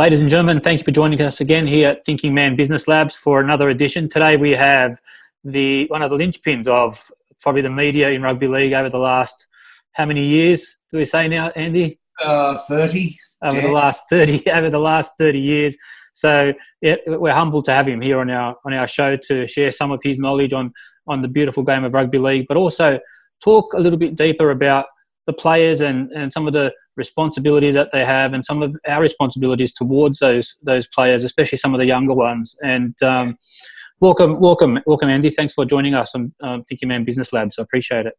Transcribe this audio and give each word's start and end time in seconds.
Ladies 0.00 0.20
and 0.20 0.30
gentlemen, 0.30 0.62
thank 0.62 0.80
you 0.80 0.84
for 0.84 0.92
joining 0.92 1.20
us 1.20 1.42
again 1.42 1.66
here 1.66 1.90
at 1.90 2.06
Thinking 2.06 2.32
Man 2.32 2.56
Business 2.56 2.88
Labs 2.88 3.14
for 3.14 3.38
another 3.38 3.68
edition. 3.68 4.08
Today 4.08 4.38
we 4.38 4.52
have 4.52 4.98
the 5.44 5.86
one 5.88 6.00
of 6.00 6.08
the 6.08 6.16
linchpins 6.16 6.66
of 6.66 7.10
probably 7.42 7.60
the 7.60 7.68
media 7.68 8.08
in 8.08 8.22
rugby 8.22 8.48
league 8.48 8.72
over 8.72 8.88
the 8.88 8.96
last 8.96 9.46
how 9.92 10.06
many 10.06 10.26
years 10.26 10.78
do 10.90 10.96
we 10.96 11.04
say 11.04 11.28
now, 11.28 11.50
Andy? 11.50 11.98
Uh, 12.18 12.56
Thirty. 12.66 13.18
Over 13.44 13.58
yeah. 13.58 13.66
the 13.66 13.72
last 13.72 14.04
thirty, 14.08 14.42
over 14.50 14.70
the 14.70 14.78
last 14.78 15.12
thirty 15.18 15.38
years. 15.38 15.76
So 16.14 16.54
yeah, 16.80 16.96
we're 17.06 17.34
humbled 17.34 17.66
to 17.66 17.72
have 17.72 17.86
him 17.86 18.00
here 18.00 18.20
on 18.20 18.30
our 18.30 18.56
on 18.64 18.72
our 18.72 18.88
show 18.88 19.18
to 19.24 19.46
share 19.46 19.70
some 19.70 19.90
of 19.90 20.00
his 20.02 20.18
knowledge 20.18 20.54
on 20.54 20.72
on 21.08 21.20
the 21.20 21.28
beautiful 21.28 21.62
game 21.62 21.84
of 21.84 21.92
rugby 21.92 22.16
league, 22.16 22.46
but 22.48 22.56
also 22.56 22.98
talk 23.44 23.74
a 23.74 23.78
little 23.78 23.98
bit 23.98 24.16
deeper 24.16 24.50
about 24.50 24.86
the 25.30 25.42
players 25.42 25.80
and, 25.80 26.10
and 26.12 26.32
some 26.32 26.46
of 26.46 26.52
the 26.52 26.72
responsibilities 26.96 27.74
that 27.74 27.90
they 27.92 28.04
have 28.04 28.32
and 28.32 28.44
some 28.44 28.62
of 28.62 28.76
our 28.88 29.00
responsibilities 29.00 29.72
towards 29.72 30.18
those 30.18 30.56
those 30.64 30.86
players, 30.88 31.24
especially 31.24 31.58
some 31.58 31.74
of 31.74 31.78
the 31.78 31.86
younger 31.86 32.14
ones. 32.14 32.56
And 32.62 33.00
um, 33.02 33.38
welcome, 34.00 34.40
welcome, 34.40 34.80
welcome, 34.86 35.08
Andy. 35.08 35.30
Thanks 35.30 35.54
for 35.54 35.64
joining 35.64 35.94
us 35.94 36.14
on 36.14 36.32
um, 36.42 36.64
Thinking 36.64 36.88
Man 36.88 37.04
Business 37.04 37.32
Labs. 37.32 37.58
I 37.58 37.62
appreciate 37.62 38.06
it. 38.06 38.14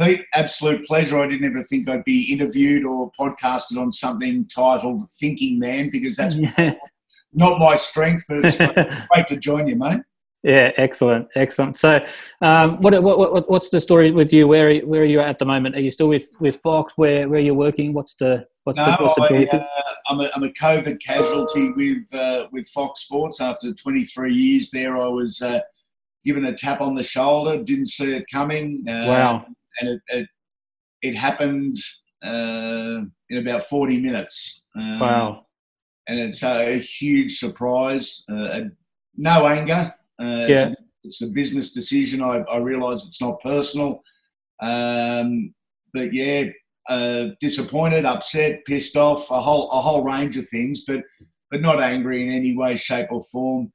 Pete, 0.00 0.24
absolute 0.34 0.86
pleasure. 0.86 1.18
I 1.18 1.26
didn't 1.26 1.46
ever 1.46 1.62
think 1.62 1.88
I'd 1.88 2.04
be 2.04 2.32
interviewed 2.32 2.84
or 2.84 3.10
podcasted 3.18 3.78
on 3.78 3.90
something 3.90 4.46
titled 4.46 5.08
Thinking 5.18 5.58
Man 5.58 5.90
because 5.90 6.16
that's 6.16 6.36
not 7.32 7.58
my 7.58 7.74
strength, 7.74 8.24
but 8.28 8.44
it's 8.44 8.56
great 9.12 9.28
to 9.28 9.36
join 9.36 9.66
you, 9.68 9.76
mate. 9.76 10.00
Yeah, 10.46 10.70
excellent, 10.76 11.26
excellent. 11.34 11.76
So, 11.76 11.98
um, 12.40 12.80
what, 12.80 13.02
what, 13.02 13.18
what, 13.18 13.50
what's 13.50 13.68
the 13.70 13.80
story 13.80 14.12
with 14.12 14.32
you? 14.32 14.46
Where 14.46 14.70
are, 14.70 14.78
where 14.86 15.00
are 15.00 15.04
you 15.04 15.18
at 15.18 15.40
the 15.40 15.44
moment? 15.44 15.74
Are 15.74 15.80
you 15.80 15.90
still 15.90 16.06
with, 16.06 16.28
with 16.38 16.60
Fox? 16.62 16.92
Where 16.94 17.28
where 17.28 17.40
are 17.40 17.42
you 17.42 17.52
working? 17.52 17.92
What's 17.92 18.14
the 18.14 18.46
what's 18.62 18.78
no, 18.78 18.84
the, 18.84 19.04
what's 19.04 19.28
the 19.28 19.48
I, 19.52 19.56
uh, 19.56 19.66
I'm, 20.06 20.20
a, 20.20 20.30
I'm 20.36 20.44
a 20.44 20.50
COVID 20.50 21.02
casualty 21.04 21.72
with 21.72 22.14
uh, 22.14 22.46
with 22.52 22.68
Fox 22.68 23.00
Sports. 23.00 23.40
After 23.40 23.74
23 23.74 24.32
years 24.32 24.70
there, 24.70 24.96
I 24.96 25.08
was 25.08 25.42
uh, 25.42 25.58
given 26.24 26.44
a 26.44 26.54
tap 26.56 26.80
on 26.80 26.94
the 26.94 27.02
shoulder. 27.02 27.60
Didn't 27.60 27.86
see 27.86 28.14
it 28.14 28.24
coming. 28.32 28.84
Uh, 28.88 29.06
wow! 29.08 29.46
And 29.80 29.90
it 29.90 30.00
it, 30.06 30.28
it 31.02 31.16
happened 31.16 31.78
uh, 32.24 33.02
in 33.30 33.38
about 33.38 33.64
40 33.64 33.98
minutes. 33.98 34.62
Um, 34.76 35.00
wow! 35.00 35.46
And 36.06 36.20
it's 36.20 36.44
a, 36.44 36.78
huge 36.78 37.36
surprise. 37.40 38.24
Uh, 38.30 38.60
no 39.16 39.48
anger. 39.48 39.92
Uh, 40.20 40.46
yeah. 40.48 40.68
It's, 40.68 41.20
it's, 41.20 41.22
a 41.22 41.32
business 41.32 41.72
decision. 41.72 42.22
I, 42.22 42.38
I 42.50 42.58
realise 42.58 43.06
it's 43.06 43.20
not 43.20 43.40
personal. 43.42 44.02
Um, 44.60 45.54
but 45.92 46.12
yeah, 46.12 46.44
uh, 46.88 47.28
disappointed, 47.40 48.04
upset, 48.04 48.64
pissed 48.66 48.96
off, 48.96 49.30
a 49.30 49.40
whole 49.40 49.70
a 49.70 49.80
whole 49.80 50.04
range 50.04 50.36
of 50.36 50.48
things, 50.48 50.84
but 50.86 51.02
but 51.50 51.60
not 51.60 51.80
angry 51.80 52.26
in 52.26 52.34
any 52.34 52.56
way, 52.56 52.76
shape, 52.76 53.08
or 53.10 53.22
form. 53.22 53.72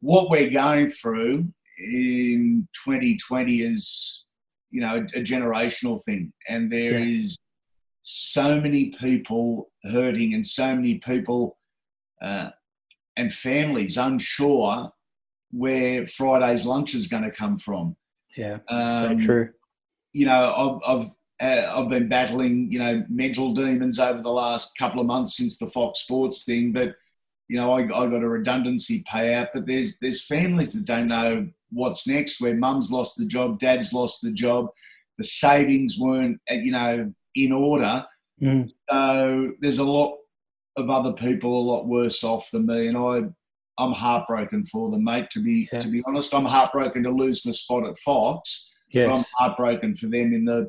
What 0.00 0.30
we're 0.30 0.50
going 0.50 0.88
through 0.88 1.48
in 1.78 2.68
2020 2.86 3.62
is, 3.62 4.24
you 4.70 4.80
know, 4.80 5.06
a, 5.14 5.20
generational 5.20 6.02
thing, 6.04 6.32
and 6.48 6.72
there 6.72 6.98
yeah. 6.98 7.20
is 7.20 7.38
so 8.02 8.60
many 8.60 8.94
people 8.98 9.70
hurting 9.84 10.34
and 10.34 10.46
so 10.46 10.74
many 10.74 10.98
people 10.98 11.58
uh, 12.22 12.50
and 13.16 13.32
families 13.32 13.96
unsure 13.96 14.90
where 15.50 16.06
Friday's 16.06 16.64
lunch 16.64 16.94
is 16.94 17.08
going 17.08 17.24
to 17.24 17.30
come 17.30 17.56
from. 17.56 17.96
Yeah, 18.36 18.58
um, 18.68 19.18
so 19.18 19.26
true. 19.26 19.50
You 20.12 20.26
know, 20.26 20.80
I've 20.84 21.00
I've, 21.00 21.10
uh, 21.40 21.74
I've 21.76 21.88
been 21.88 22.08
battling 22.08 22.70
you 22.70 22.78
know 22.78 23.04
mental 23.08 23.54
demons 23.54 23.98
over 23.98 24.22
the 24.22 24.30
last 24.30 24.76
couple 24.78 25.00
of 25.00 25.06
months 25.06 25.36
since 25.36 25.58
the 25.58 25.68
Fox 25.68 26.00
Sports 26.00 26.44
thing, 26.44 26.72
but 26.72 26.94
you 27.48 27.56
know 27.56 27.72
I, 27.72 27.82
I 27.82 28.06
got 28.06 28.22
a 28.22 28.28
redundancy 28.28 29.04
payout. 29.10 29.48
But 29.52 29.66
there's 29.66 29.94
there's 30.00 30.26
families 30.26 30.74
that 30.74 30.84
don't 30.84 31.08
know 31.08 31.48
what's 31.70 32.06
next. 32.06 32.40
Where 32.40 32.54
mum's 32.54 32.92
lost 32.92 33.18
the 33.18 33.26
job, 33.26 33.60
dad's 33.60 33.92
lost 33.92 34.22
the 34.22 34.32
job, 34.32 34.68
the 35.18 35.24
savings 35.24 35.98
weren't 35.98 36.40
uh, 36.50 36.54
you 36.54 36.72
know 36.72 37.12
in 37.34 37.52
order. 37.52 38.06
Mm. 38.40 38.70
So 38.88 39.52
there's 39.60 39.78
a 39.78 39.84
lot 39.84 40.16
of 40.76 40.88
other 40.88 41.12
people 41.12 41.60
a 41.60 41.68
lot 41.70 41.86
worse 41.86 42.22
off 42.24 42.50
than 42.50 42.66
me, 42.66 42.86
and 42.86 42.96
I 42.96 43.22
I'm 43.80 43.92
heartbroken 43.92 44.64
for 44.66 44.90
them, 44.90 45.04
mate. 45.04 45.30
To 45.30 45.40
be 45.40 45.68
yeah. 45.72 45.80
to 45.80 45.88
be 45.88 46.02
honest, 46.06 46.34
I'm 46.34 46.44
heartbroken 46.44 47.02
to 47.04 47.10
lose 47.10 47.44
my 47.44 47.52
spot 47.52 47.86
at 47.86 47.98
Fox. 47.98 48.72
Yes. 48.90 49.08
But 49.08 49.14
I'm 49.14 49.24
heartbroken 49.38 49.94
for 49.94 50.06
them 50.06 50.34
in 50.34 50.44
the 50.44 50.68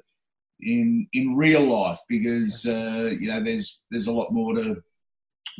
in 0.61 1.07
in 1.13 1.35
real 1.35 1.61
life 1.61 1.99
because 2.07 2.65
uh, 2.65 3.09
you 3.19 3.27
know 3.31 3.43
there's 3.43 3.79
there's 3.89 4.07
a 4.07 4.11
lot 4.11 4.31
more 4.31 4.53
to 4.55 4.81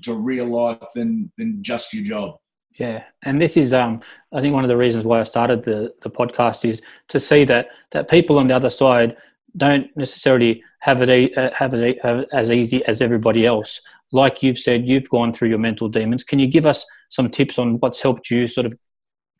to 0.03 0.15
real 0.15 0.47
life 0.47 0.79
than 0.95 1.31
than 1.37 1.61
just 1.61 1.93
your 1.93 2.03
job. 2.03 2.35
Yeah, 2.79 3.03
and 3.23 3.41
this 3.41 3.57
is 3.57 3.73
um, 3.73 4.01
I 4.31 4.41
think 4.41 4.53
one 4.53 4.63
of 4.63 4.69
the 4.69 4.77
reasons 4.77 5.03
why 5.03 5.19
I 5.19 5.23
started 5.23 5.63
the 5.63 5.93
the 6.01 6.09
podcast 6.09 6.67
is 6.67 6.81
to 7.09 7.19
see 7.19 7.43
that 7.45 7.67
that 7.91 8.09
people 8.09 8.39
on 8.39 8.47
the 8.47 8.55
other 8.55 8.69
side 8.69 9.17
don't 9.57 9.95
necessarily 9.95 10.63
have 10.79 11.01
it 11.01 11.37
uh, 11.37 11.51
have 11.53 11.73
it 11.73 12.03
uh, 12.03 12.25
as 12.33 12.51
easy 12.51 12.83
as 12.85 13.01
everybody 13.01 13.45
else. 13.45 13.81
Like 14.11 14.43
you've 14.43 14.59
said, 14.59 14.87
you've 14.87 15.09
gone 15.09 15.33
through 15.33 15.49
your 15.49 15.57
mental 15.59 15.87
demons. 15.87 16.23
Can 16.23 16.39
you 16.39 16.47
give 16.47 16.65
us 16.65 16.85
some 17.09 17.29
tips 17.29 17.57
on 17.59 17.75
what's 17.79 18.01
helped 18.01 18.29
you 18.29 18.47
sort 18.47 18.65
of 18.65 18.73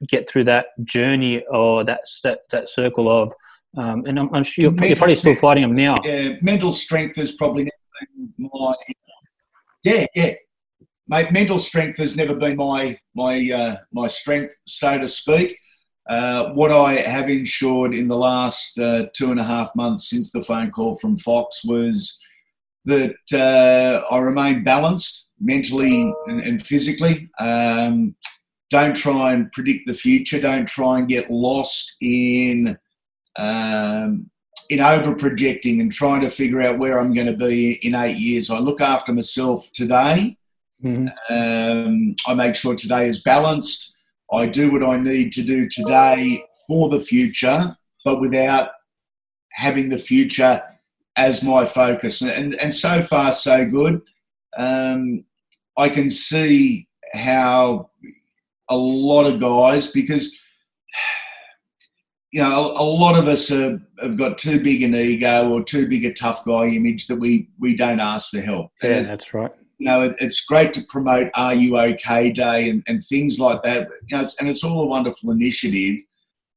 get 0.08 0.30
through 0.30 0.46
that 0.46 0.68
journey 0.84 1.44
or 1.52 1.84
that 1.84 2.02
that, 2.24 2.40
that 2.52 2.70
circle 2.70 3.10
of? 3.10 3.34
Um, 3.78 4.06
and 4.06 4.20
I'm, 4.20 4.34
I'm 4.34 4.44
sure 4.44 4.64
you're, 4.64 4.72
mental, 4.72 4.88
you're, 4.90 4.98
probably 4.98 5.16
still 5.16 5.36
fighting 5.36 5.64
them 5.64 5.76
now. 5.76 5.96
Yeah, 6.04 6.34
mental 6.42 6.74
strength 6.74 7.18
is 7.18 7.34
probably 7.34 7.70
my 8.38 8.74
yeah 9.84 10.06
yeah. 10.16 10.34
My 11.08 11.30
mental 11.32 11.60
strength 11.60 11.98
has 11.98 12.16
never 12.16 12.36
been 12.36 12.56
my 12.56 12.98
my 13.16 13.50
uh, 13.52 13.78
my 13.92 14.08
strength, 14.08 14.56
so 14.66 14.98
to 14.98 15.08
speak. 15.08 15.58
Uh, 16.10 16.52
what 16.54 16.72
I 16.72 16.94
have 17.00 17.30
ensured 17.30 17.94
in 17.94 18.08
the 18.08 18.18
last 18.18 18.78
uh, 18.80 19.06
two 19.14 19.32
and 19.32 19.40
a 19.40 19.44
half 19.44 19.76
months 19.76 20.10
since 20.10 20.32
the 20.32 20.42
phone 20.42 20.72
call 20.72 20.96
from 20.96 21.16
Fox 21.16 21.64
was 21.64 22.20
that 22.86 23.16
uh, 23.34 24.04
I 24.14 24.18
remain 24.20 24.64
balanced 24.64 25.32
mentally 25.40 26.12
and, 26.28 26.42
and 26.42 26.66
physically. 26.66 27.30
Um, 27.40 28.16
don't 28.72 28.96
try 28.96 29.34
and 29.34 29.52
predict 29.52 29.88
the 29.88 29.94
future. 29.94 30.42
Don't 30.42 30.68
try 30.68 31.00
and 31.00 31.08
get 31.08 31.30
lost 31.30 31.98
in 32.02 32.78
um, 33.38 34.30
in 34.70 34.80
over 34.80 35.14
projecting 35.14 35.82
and 35.82 35.92
trying 35.92 36.22
to 36.22 36.30
figure 36.30 36.62
out 36.62 36.80
where 36.80 37.00
I'm 37.00 37.14
going 37.14 37.28
to 37.28 37.36
be 37.36 37.74
in 37.86 37.94
eight 37.94 38.18
years. 38.18 38.50
I 38.50 38.60
look 38.60 38.80
after 38.80 39.12
myself 39.12 39.70
today. 39.74 40.38
Mm-hmm. 40.82 41.08
Um, 41.30 42.16
I 42.26 42.34
make 42.34 42.56
sure 42.56 42.76
today 42.76 43.08
is 43.08 43.22
balanced. 43.22 43.91
I 44.34 44.46
do 44.46 44.72
what 44.72 44.84
I 44.84 44.98
need 44.98 45.32
to 45.34 45.44
do 45.44 45.68
today 45.68 46.44
for 46.68 46.90
the 46.90 47.00
future, 47.00 47.76
but 48.06 48.22
without 48.22 48.70
having 49.52 49.90
the 49.90 49.98
future 49.98 50.62
as 51.18 51.44
my 51.44 51.66
focus. 51.66 52.22
And, 52.22 52.56
and 52.56 52.74
so 52.74 53.02
far, 53.02 53.34
so 53.34 53.66
good. 53.66 54.02
Um, 54.58 55.26
I 55.78 55.90
can 55.90 56.10
see 56.10 56.88
how 57.14 57.90
a 58.70 58.76
lot 58.76 59.26
of 59.26 59.40
guys, 59.40 59.92
because 59.92 60.34
you 62.32 62.42
know, 62.42 62.72
a, 62.78 62.84
lot 62.84 63.20
of 63.20 63.28
us 63.28 63.52
are, 63.52 63.82
have 64.02 64.18
got 64.18 64.38
too 64.38 64.62
big 64.62 64.84
an 64.84 64.96
ego 64.96 65.52
or 65.52 65.64
too 65.64 65.88
big 65.88 66.06
a 66.06 66.14
tough 66.14 66.46
guy 66.46 66.68
image 66.68 67.08
that 67.08 67.20
we 67.20 67.50
we 67.60 67.76
don't 67.76 68.00
ask 68.00 68.30
for 68.30 68.40
help. 68.40 68.72
Yeah, 68.82 69.02
that's 69.02 69.34
right. 69.34 69.52
You 69.82 69.88
know, 69.88 70.04
it, 70.04 70.16
it's 70.20 70.46
great 70.46 70.74
to 70.74 70.84
promote 70.84 71.32
"Are 71.34 71.56
You 71.56 71.76
OK" 71.76 72.32
Day 72.34 72.70
and, 72.70 72.84
and 72.88 73.04
things 73.04 73.40
like 73.40 73.64
that. 73.64 73.90
You 74.08 74.18
know, 74.18 74.24
it's, 74.24 74.36
and 74.40 74.48
it's 74.48 74.64
all 74.64 74.84
a 74.84 74.86
wonderful 74.86 75.32
initiative. 75.32 75.98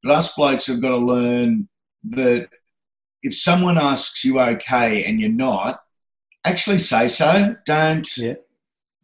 But 0.03 0.11
us 0.11 0.35
blokes 0.35 0.67
have 0.67 0.79
got 0.79 0.89
to 0.89 0.97
learn 0.97 1.67
that 2.09 2.49
if 3.23 3.35
someone 3.35 3.79
asks 3.79 4.23
you 4.23 4.39
okay 4.39 5.05
and 5.05 5.19
you're 5.19 5.29
not, 5.29 5.81
actually 6.45 6.77
say 6.77 7.07
so. 7.07 7.55
Don't 7.65 8.15
yeah. 8.15 8.35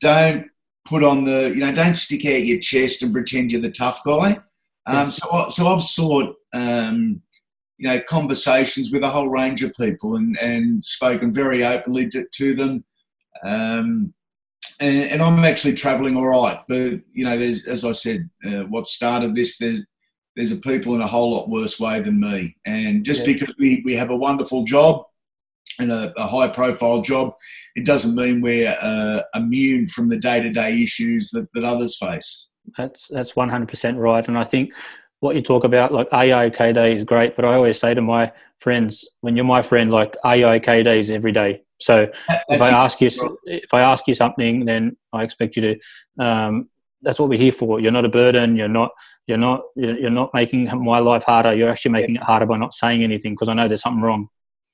don't 0.01 0.51
put 0.85 1.03
on 1.03 1.25
the 1.25 1.51
you 1.55 1.61
know 1.61 1.73
don't 1.73 1.95
stick 1.95 2.23
out 2.27 2.45
your 2.45 2.59
chest 2.59 3.01
and 3.01 3.11
pretend 3.11 3.51
you're 3.51 3.59
the 3.59 3.71
tough 3.71 4.03
guy. 4.05 4.37
Um, 4.85 5.09
so 5.09 5.47
so 5.49 5.65
I've 5.65 5.81
sought 5.81 6.35
um, 6.53 7.23
you 7.79 7.89
know 7.89 7.99
conversations 8.07 8.91
with 8.91 9.03
a 9.03 9.09
whole 9.09 9.29
range 9.29 9.63
of 9.63 9.73
people 9.73 10.15
and 10.15 10.37
and 10.37 10.85
spoken 10.85 11.33
very 11.33 11.65
openly 11.65 12.07
to, 12.11 12.27
to 12.33 12.53
them. 12.53 12.85
Um, 13.43 14.13
and, 14.79 15.03
and, 15.03 15.21
I'm 15.21 15.43
actually 15.43 15.73
travelling 15.73 16.15
all 16.15 16.27
right, 16.27 16.59
but 16.67 17.01
you 17.11 17.25
know, 17.25 17.37
there's 17.37 17.65
as 17.65 17.85
I 17.85 17.91
said, 17.91 18.29
uh, 18.45 18.63
what 18.69 18.85
started 18.87 19.35
this, 19.35 19.57
there's 19.57 19.81
there's 20.35 20.51
a 20.51 20.57
people 20.57 20.95
in 20.95 21.01
a 21.01 21.07
whole 21.07 21.31
lot 21.35 21.49
worse 21.49 21.79
way 21.79 22.01
than 22.01 22.19
me. 22.19 22.55
And 22.65 23.03
just 23.03 23.21
yeah. 23.21 23.33
because 23.33 23.53
we, 23.57 23.81
we 23.83 23.95
have 23.95 24.11
a 24.11 24.15
wonderful 24.15 24.63
job 24.63 25.05
and 25.79 25.91
a, 25.91 26.13
a 26.17 26.27
high 26.27 26.47
profile 26.47 27.01
job, 27.01 27.33
it 27.75 27.85
doesn't 27.85 28.15
mean 28.15 28.41
we're 28.41 28.75
uh, 28.81 29.21
immune 29.35 29.87
from 29.87 30.09
the 30.09 30.17
day 30.17 30.41
to 30.41 30.49
day 30.51 30.81
issues 30.81 31.29
that, 31.31 31.47
that 31.53 31.63
others 31.63 31.97
face. 31.97 32.47
That's 32.77 33.07
that's 33.07 33.35
one 33.35 33.49
hundred 33.49 33.69
percent 33.69 33.97
right, 33.97 34.25
and 34.27 34.37
I 34.37 34.43
think 34.43 34.73
what 35.19 35.35
you 35.35 35.41
talk 35.41 35.63
about, 35.63 35.91
like 35.91 36.07
AIK 36.13 36.73
Day, 36.73 36.95
is 36.95 37.03
great. 37.03 37.35
But 37.35 37.45
I 37.45 37.55
always 37.55 37.79
say 37.79 37.93
to 37.93 38.01
my 38.01 38.31
friends, 38.59 39.07
when 39.21 39.35
you're 39.35 39.45
my 39.45 39.61
friend, 39.61 39.91
like 39.91 40.15
AIK 40.25 40.65
Day 40.65 40.99
is 40.99 41.11
every 41.11 41.31
day. 41.31 41.63
So 41.81 42.09
if 42.49 42.61
I 42.61 42.69
ask 42.69 43.01
you 43.01 43.09
if 43.45 43.73
I 43.73 43.81
ask 43.81 44.07
you 44.07 44.15
something, 44.15 44.65
then 44.65 44.97
I 45.13 45.23
expect 45.23 45.55
you 45.55 45.61
to. 45.61 46.23
Um, 46.23 46.69
that's 47.03 47.19
what 47.19 47.29
we're 47.29 47.39
here 47.39 47.51
for. 47.51 47.79
You're 47.79 47.91
not 47.91 48.05
a 48.05 48.09
burden. 48.09 48.55
You're 48.55 48.67
not. 48.67 48.91
You're 49.27 49.37
not. 49.37 49.61
You're 49.75 50.09
not 50.09 50.31
making 50.33 50.69
my 50.83 50.99
life 50.99 51.23
harder. 51.23 51.53
You're 51.53 51.69
actually 51.69 51.91
making 51.91 52.15
it 52.15 52.23
harder 52.23 52.45
by 52.45 52.57
not 52.57 52.73
saying 52.73 53.03
anything 53.03 53.33
because 53.33 53.49
I 53.49 53.53
know 53.53 53.67
there's 53.67 53.81
something 53.81 54.03
wrong. 54.03 54.27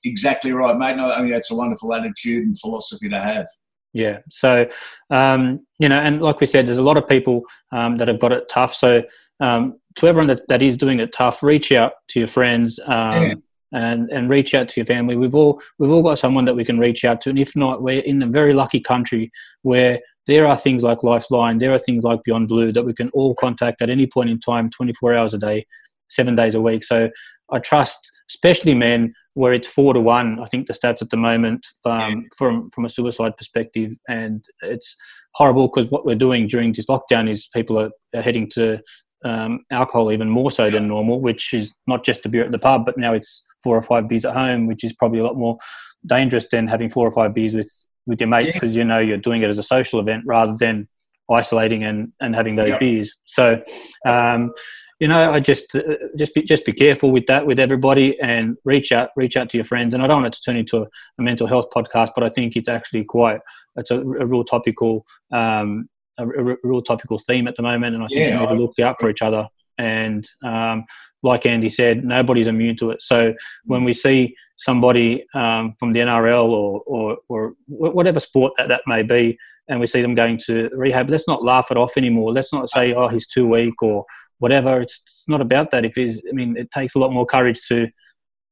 Exactly 0.04 0.52
right, 0.52 0.78
mate. 0.78 0.98
No, 0.98 1.12
I 1.12 1.18
think 1.18 1.32
that's 1.32 1.52
a 1.52 1.56
wonderful 1.56 1.94
attitude 1.94 2.46
and 2.46 2.60
philosophy 2.60 3.10
to 3.10 3.20
have. 3.20 3.48
Yeah. 3.94 4.20
So, 4.30 4.68
um, 5.10 5.66
you 5.80 5.90
know, 5.90 6.00
and 6.00 6.22
like 6.22 6.40
we 6.40 6.46
said, 6.46 6.68
there's 6.68 6.78
a 6.78 6.84
lot 6.84 6.98
of 6.98 7.08
people 7.08 7.42
um, 7.72 7.98
that 7.98 8.08
have 8.08 8.20
got 8.20 8.32
it 8.32 8.48
tough. 8.48 8.76
So, 8.76 9.04
um, 9.40 9.80
to 9.96 10.08
everyone 10.08 10.28
that, 10.28 10.48
that 10.50 10.62
is 10.62 10.78
doing 10.78 11.00
it 11.00 11.14
tough, 11.14 11.42
reach 11.42 11.72
out 11.72 11.94
to 12.10 12.20
your 12.20 12.28
friends 12.28 12.80
um, 12.86 13.24
yeah. 13.24 13.34
And 13.72 14.10
and 14.12 14.30
reach 14.30 14.54
out 14.54 14.70
to 14.70 14.80
your 14.80 14.86
family. 14.86 15.16
We've 15.16 15.36
all 15.36 15.62
we've 15.78 15.92
all 15.92 16.04
got 16.04 16.20
someone 16.20 16.46
that 16.46 16.56
we 16.56 16.66
can 16.66 16.80
reach 16.80 17.04
out 17.06 17.22
to, 17.22 17.30
and 17.30 17.40
if 17.40 17.56
not, 17.56 17.82
we're 17.82 18.02
in 18.02 18.22
a 18.22 18.28
very 18.28 18.54
lucky 18.54 18.80
country 18.80 19.32
where 19.62 20.00
there 20.28 20.46
are 20.46 20.58
things 20.58 20.84
like 20.84 21.04
Lifeline, 21.04 21.58
there 21.58 21.74
are 21.74 21.80
things 21.80 22.04
like 22.04 22.24
Beyond 22.24 22.50
Blue 22.50 22.72
that 22.74 22.84
we 22.84 22.94
can 22.94 23.10
all 23.12 23.34
contact 23.36 23.82
at 23.82 23.90
any 23.90 24.08
point 24.08 24.30
in 24.30 24.40
time, 24.40 24.70
24 24.70 25.16
hours 25.16 25.34
a 25.34 25.38
day, 25.38 25.66
seven 26.10 26.36
days 26.36 26.54
a 26.54 26.62
week. 26.62 26.84
So, 26.84 27.10
I 27.50 27.60
trust, 27.60 28.12
especially 28.30 28.74
men, 28.74 29.14
where 29.36 29.54
it's 29.54 29.68
four 29.68 29.94
to 29.94 30.02
one. 30.02 30.40
I 30.40 30.46
think 30.46 30.68
the 30.68 30.74
stats 30.74 31.02
at 31.02 31.12
the 31.12 31.18
moment 31.18 31.66
um, 31.86 32.26
from 32.38 32.70
from 32.72 32.86
a 32.86 32.90
suicide 32.90 33.38
perspective, 33.38 33.94
and 34.10 34.44
it's 34.62 34.96
horrible 35.36 35.68
because 35.68 35.90
what 35.92 36.06
we're 36.06 36.16
doing 36.16 36.48
during 36.48 36.74
this 36.74 36.88
lockdown 36.88 37.30
is 37.30 37.48
people 37.54 37.80
are, 37.80 37.92
are 38.16 38.22
heading 38.22 38.50
to 38.56 38.80
um, 39.24 39.66
alcohol 39.72 40.12
even 40.12 40.30
more 40.30 40.52
so 40.52 40.70
than 40.70 40.88
normal, 40.88 41.20
which 41.20 41.54
is 41.54 41.72
not 41.88 42.04
just 42.04 42.26
a 42.26 42.30
beer 42.30 42.44
at 42.44 42.52
the 42.52 42.60
pub, 42.60 42.86
but 42.86 42.98
now 42.98 43.14
it's 43.14 43.46
four 43.64 43.76
or 43.76 43.82
five 43.82 44.08
beers 44.08 44.26
at 44.26 44.34
home, 44.34 44.68
which 44.68 44.84
is 44.84 44.94
probably 44.94 45.20
a 45.20 45.24
lot 45.24 45.38
more 45.38 45.58
dangerous 46.06 46.48
than 46.52 46.68
having 46.68 46.90
four 46.90 47.08
or 47.08 47.12
five 47.12 47.34
beers 47.34 47.54
with 47.54 47.72
with 48.06 48.22
your 48.22 48.30
mates 48.30 48.54
because 48.54 48.76
yeah. 48.76 48.80
you 48.80 48.88
know 48.88 49.00
you're 49.00 49.18
doing 49.18 49.42
it 49.42 49.50
as 49.50 49.58
a 49.58 49.64
social 49.64 50.00
event 50.00 50.24
rather 50.26 50.56
than 50.58 50.88
isolating 51.32 51.84
and, 51.84 52.14
and 52.22 52.36
having 52.36 52.56
those 52.56 52.70
yeah. 52.70 52.78
beers. 52.78 53.14
So, 53.26 53.62
um, 54.06 54.54
you 55.00 55.08
know, 55.08 55.32
I 55.32 55.40
just 55.40 55.76
uh, 55.76 55.82
just 56.18 56.34
be, 56.34 56.42
just 56.42 56.66
be 56.66 56.72
careful 56.72 57.12
with 57.12 57.28
that 57.28 57.46
with 57.46 57.60
everybody 57.60 58.20
and 58.20 58.58
reach 58.66 58.92
out 58.92 59.10
reach 59.16 59.38
out 59.38 59.50
to 59.50 59.58
your 59.58 59.66
friends. 59.66 59.94
And 59.94 60.02
I 60.02 60.08
don't 60.08 60.24
want 60.24 60.34
it 60.34 60.38
to 60.38 60.42
turn 60.44 60.58
into 60.58 60.78
a, 60.78 60.82
a 60.84 61.22
mental 61.22 61.48
health 61.48 61.68
podcast, 61.76 62.12
but 62.16 62.24
I 62.24 62.30
think 62.30 62.56
it's 62.56 62.70
actually 62.70 63.04
quite 63.04 63.40
it's 63.76 63.92
a, 63.92 64.00
a 64.00 64.26
real 64.26 64.44
topical 64.44 65.06
um, 65.32 65.88
a, 66.18 66.28
a, 66.28 66.56
real 66.64 66.82
topical 66.82 67.20
theme 67.20 67.48
at 67.48 67.56
the 67.56 67.64
moment. 67.64 67.96
And 67.96 68.04
I 68.04 68.08
think 68.08 68.20
yeah, 68.20 68.40
we 68.40 68.46
need 68.46 68.58
to 68.58 68.62
look 68.62 68.80
out 68.80 68.98
for 69.00 69.10
each 69.10 69.22
other. 69.22 69.48
And 69.78 70.28
um, 70.44 70.86
like 71.24 71.46
Andy 71.46 71.70
said, 71.70 72.04
nobody's 72.04 72.48
immune 72.48 72.76
to 72.78 72.92
it. 72.92 73.02
So 73.02 73.34
when 73.66 73.84
we 73.84 73.94
see 73.94 74.36
somebody 74.58 75.26
um, 75.34 75.76
from 75.80 75.94
the 75.94 76.00
NRL 76.00 76.50
or, 76.50 76.82
or, 76.88 77.18
or 77.30 77.54
whatever 77.68 78.20
sport 78.20 78.54
that 78.58 78.70
that 78.70 78.82
may 78.88 79.04
be, 79.04 79.38
and 79.70 79.80
we 79.80 79.88
see 79.88 80.02
them 80.02 80.16
going 80.16 80.40
to 80.46 80.70
rehab, 80.74 81.10
let's 81.10 81.28
not 81.28 81.44
laugh 81.44 81.72
it 81.72 81.78
off 81.78 81.98
anymore. 81.98 82.32
Let's 82.32 82.54
not 82.54 82.70
say, 82.70 82.94
oh, 82.94 83.10
he's 83.10 83.28
too 83.28 83.48
weak 83.48 83.82
or 83.82 84.06
whatever. 84.40 84.82
It's, 84.82 85.02
it's 85.06 85.26
not 85.28 85.42
about 85.42 85.72
that. 85.72 85.86
If 85.86 85.96
he's, 85.96 86.22
I 86.28 86.34
mean, 86.34 86.56
it 86.58 86.72
takes 86.72 86.96
a 86.96 87.00
lot 87.00 87.12
more 87.12 87.26
courage 87.26 87.60
to 87.68 87.88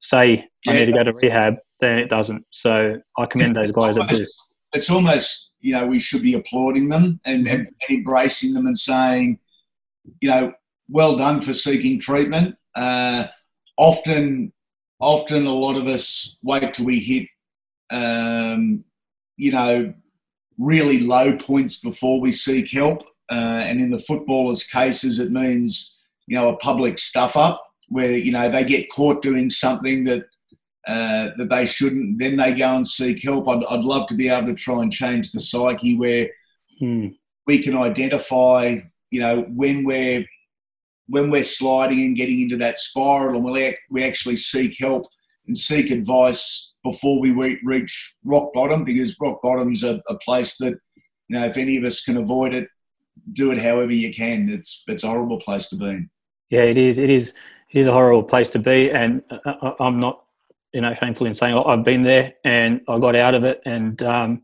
say 0.01 0.47
I 0.67 0.73
need 0.73 0.85
to 0.85 0.91
go 0.91 1.03
to 1.03 1.13
rehab 1.13 1.55
than 1.79 1.99
it 1.99 2.09
doesn't. 2.09 2.45
So 2.51 2.99
I 3.17 3.25
commend 3.25 3.55
those 3.55 3.71
guys 3.71 3.95
that 3.95 4.09
do. 4.09 4.27
It's 4.73 4.89
almost, 4.89 5.44
you 5.65 5.73
know, 5.73 5.87
we 5.87 5.97
should 5.97 6.21
be 6.21 6.35
applauding 6.35 6.89
them 6.89 7.19
and, 7.25 7.47
and 7.47 7.67
embracing 7.89 8.53
them 8.53 8.67
and 8.67 8.77
saying, 8.77 9.39
you 10.21 10.29
know, 10.29 10.53
well 10.89 11.17
done 11.17 11.41
for 11.41 11.53
seeking 11.53 11.99
treatment. 11.99 12.55
Uh, 12.75 13.25
often, 13.75 14.53
often 14.99 15.47
a 15.47 15.51
lot 15.51 15.75
of 15.75 15.87
us 15.87 16.37
wait 16.43 16.71
till 16.75 16.85
we 16.85 16.99
hit, 16.99 17.27
um, 17.89 18.83
you 19.37 19.51
know, 19.51 19.91
really 20.59 20.99
low 20.99 21.35
points 21.35 21.79
before 21.79 22.21
we 22.21 22.31
seek 22.31 22.69
help. 22.69 23.01
Uh, 23.31 23.63
and 23.63 23.79
in 23.81 23.89
the 23.89 23.97
footballers' 23.97 24.65
cases, 24.65 25.17
it 25.17 25.31
means 25.31 25.97
you 26.27 26.37
know 26.37 26.49
a 26.49 26.57
public 26.57 26.99
stuff 26.99 27.35
up 27.35 27.65
where 27.89 28.11
you 28.11 28.31
know 28.31 28.51
they 28.51 28.63
get 28.63 28.91
caught 28.91 29.23
doing 29.23 29.49
something 29.49 30.03
that 30.03 30.25
uh, 30.87 31.31
that 31.37 31.49
they 31.49 31.65
shouldn't. 31.65 32.19
Then 32.19 32.37
they 32.37 32.53
go 32.53 32.75
and 32.75 32.87
seek 32.87 33.23
help. 33.23 33.47
I'd, 33.47 33.63
I'd 33.65 33.83
love 33.83 34.07
to 34.07 34.15
be 34.15 34.29
able 34.29 34.47
to 34.47 34.53
try 34.53 34.81
and 34.81 34.91
change 34.91 35.31
the 35.31 35.39
psyche 35.39 35.97
where 35.97 36.29
hmm. 36.79 37.07
we 37.47 37.61
can 37.63 37.75
identify, 37.75 38.77
you 39.09 39.19
know, 39.19 39.41
when 39.49 39.83
we're 39.83 40.25
when 41.07 41.29
we're 41.29 41.43
sliding 41.43 41.99
and 41.99 42.17
getting 42.17 42.41
into 42.41 42.57
that 42.57 42.77
spiral, 42.77 43.35
and 43.35 43.43
we 43.43 43.77
we 43.89 44.03
actually 44.03 44.35
seek 44.35 44.75
help 44.79 45.05
and 45.47 45.57
seek 45.57 45.91
advice 45.91 46.73
before 46.83 47.19
we 47.19 47.31
re- 47.31 47.59
reach 47.63 48.15
rock 48.23 48.53
bottom, 48.53 48.83
because 48.83 49.15
rock 49.19 49.41
bottom's 49.41 49.83
a, 49.83 50.01
a 50.07 50.17
place 50.19 50.57
that 50.57 50.73
you 51.27 51.39
know 51.39 51.45
if 51.45 51.57
any 51.57 51.77
of 51.77 51.83
us 51.83 52.01
can 52.01 52.17
avoid 52.17 52.53
it, 52.53 52.67
do 53.33 53.51
it 53.51 53.59
however 53.59 53.93
you 53.93 54.13
can. 54.13 54.49
It's 54.49 54.83
it's 54.87 55.03
a 55.03 55.07
horrible 55.07 55.39
place 55.39 55.67
to 55.69 55.75
be. 55.75 56.07
Yeah, 56.49 56.61
it 56.61 56.77
is. 56.77 56.99
It 56.99 57.09
is. 57.09 57.33
It 57.71 57.79
is 57.79 57.87
a 57.87 57.91
horrible 57.91 58.23
place 58.23 58.47
to 58.49 58.59
be, 58.59 58.91
and 58.91 59.23
uh, 59.29 59.71
I'm 59.79 59.99
not, 59.99 60.24
you 60.75 60.81
know, 60.81 60.93
shamefully 60.93 61.29
in 61.29 61.35
saying 61.35 61.57
I've 61.57 61.85
been 61.85 62.03
there 62.03 62.33
and 62.43 62.81
I 62.89 62.99
got 62.99 63.15
out 63.15 63.33
of 63.33 63.45
it, 63.45 63.61
and 63.65 64.03
um, 64.03 64.41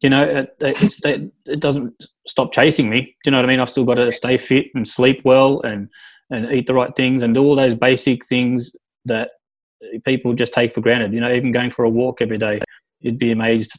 you 0.00 0.08
know, 0.08 0.24
it, 0.24 0.56
it, 0.60 1.32
it 1.44 1.60
doesn't 1.60 1.94
stop 2.26 2.52
chasing 2.52 2.88
me. 2.88 3.02
Do 3.02 3.10
you 3.26 3.30
know 3.32 3.38
what 3.38 3.44
I 3.44 3.48
mean? 3.48 3.60
I've 3.60 3.68
still 3.68 3.84
got 3.84 3.96
to 3.96 4.10
stay 4.10 4.38
fit 4.38 4.66
and 4.74 4.88
sleep 4.88 5.20
well 5.24 5.60
and 5.60 5.90
and 6.30 6.50
eat 6.50 6.66
the 6.66 6.74
right 6.74 6.96
things 6.96 7.22
and 7.22 7.34
do 7.34 7.42
all 7.42 7.54
those 7.54 7.74
basic 7.74 8.24
things 8.24 8.72
that 9.04 9.32
people 10.06 10.32
just 10.32 10.54
take 10.54 10.72
for 10.72 10.80
granted. 10.80 11.12
You 11.12 11.20
know, 11.20 11.30
even 11.30 11.52
going 11.52 11.68
for 11.68 11.84
a 11.84 11.90
walk 11.90 12.22
every 12.22 12.38
day, 12.38 12.62
you'd 13.00 13.18
be 13.18 13.30
amazed 13.30 13.70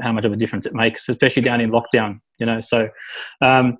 how 0.00 0.12
much 0.12 0.24
of 0.24 0.32
a 0.32 0.36
difference 0.36 0.66
it 0.66 0.74
makes, 0.74 1.08
especially 1.08 1.42
down 1.42 1.60
in 1.60 1.72
lockdown. 1.72 2.20
You 2.38 2.46
know, 2.46 2.60
so 2.60 2.88
um, 3.40 3.76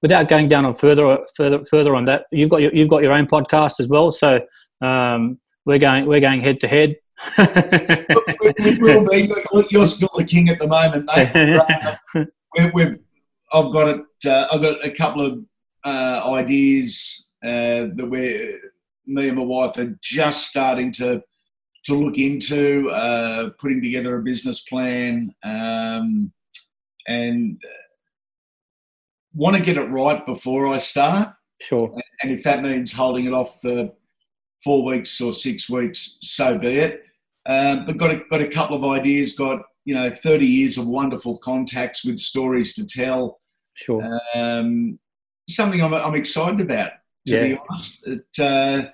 without 0.00 0.28
going 0.28 0.48
down 0.48 0.64
on 0.64 0.72
further 0.72 1.18
further 1.36 1.62
further 1.64 1.94
on 1.94 2.06
that, 2.06 2.24
you've 2.32 2.48
got 2.48 2.62
your, 2.62 2.74
you've 2.74 2.88
got 2.88 3.02
your 3.02 3.12
own 3.12 3.26
podcast 3.26 3.78
as 3.78 3.88
well. 3.88 4.10
So 4.10 4.40
um, 4.80 5.38
we're 5.66 5.78
going 5.78 6.06
we're 6.06 6.20
going 6.20 6.40
head 6.40 6.60
to 6.60 6.68
head. 6.68 6.96
We, 7.38 8.78
will 8.78 9.08
be. 9.08 9.32
You're 9.70 9.86
still 9.86 10.10
the 10.16 10.24
king 10.24 10.48
at 10.48 10.58
the 10.58 10.66
moment, 10.66 11.08
mate. 11.14 11.98
we, 12.56 12.70
we've 12.72 12.98
I've 13.52 13.72
got 13.72 13.88
it. 13.88 14.00
Uh, 14.26 14.46
I've 14.52 14.60
got 14.60 14.84
a 14.84 14.90
couple 14.90 15.26
of 15.26 15.44
uh, 15.84 16.34
ideas 16.34 17.28
uh, 17.42 17.88
that 17.94 18.08
we're 18.08 18.58
me 19.06 19.28
and 19.28 19.36
my 19.36 19.42
wife 19.42 19.76
are 19.78 19.98
just 20.02 20.46
starting 20.46 20.92
to 20.92 21.22
to 21.84 21.94
look 21.94 22.18
into 22.18 22.88
uh, 22.90 23.50
putting 23.58 23.80
together 23.80 24.16
a 24.16 24.22
business 24.22 24.60
plan 24.62 25.34
um, 25.42 26.30
and 27.08 27.60
want 29.34 29.56
to 29.56 29.62
get 29.62 29.78
it 29.78 29.86
right 29.86 30.24
before 30.26 30.68
I 30.68 30.78
start. 30.78 31.30
Sure. 31.60 31.94
And 32.22 32.32
if 32.32 32.42
that 32.44 32.62
means 32.62 32.92
holding 32.92 33.24
it 33.24 33.32
off 33.32 33.60
for 33.62 33.90
four 34.62 34.84
weeks 34.84 35.20
or 35.20 35.32
six 35.32 35.70
weeks, 35.70 36.18
so 36.20 36.58
be 36.58 36.68
it. 36.68 37.02
Um, 37.46 37.86
but 37.86 37.96
got 37.96 38.10
a, 38.10 38.20
got 38.30 38.40
a 38.40 38.48
couple 38.48 38.76
of 38.76 38.84
ideas. 38.84 39.34
Got 39.34 39.62
you 39.84 39.94
know 39.94 40.10
thirty 40.10 40.46
years 40.46 40.78
of 40.78 40.86
wonderful 40.86 41.38
contacts 41.38 42.04
with 42.04 42.18
stories 42.18 42.74
to 42.74 42.86
tell. 42.86 43.40
Sure. 43.74 44.20
Um, 44.34 44.98
something 45.48 45.82
I'm, 45.82 45.94
I'm 45.94 46.14
excited 46.14 46.60
about. 46.60 46.92
To 47.28 47.34
yeah. 47.34 47.42
be 47.42 47.58
honest, 47.68 48.06
it, 48.06 48.26
uh, 48.38 48.88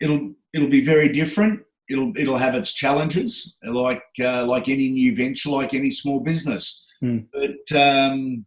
it'll 0.00 0.32
it'll 0.52 0.70
be 0.70 0.84
very 0.84 1.08
different 1.08 1.62
it'll 1.92 2.12
it'll 2.16 2.36
have 2.36 2.54
its 2.54 2.72
challenges, 2.72 3.56
like 3.64 4.02
uh, 4.20 4.44
like 4.46 4.68
any 4.68 4.88
new 4.90 5.14
venture, 5.14 5.50
like 5.50 5.74
any 5.74 5.90
small 5.90 6.20
business. 6.20 6.84
Mm. 7.02 7.26
But 7.32 7.76
um, 7.78 8.46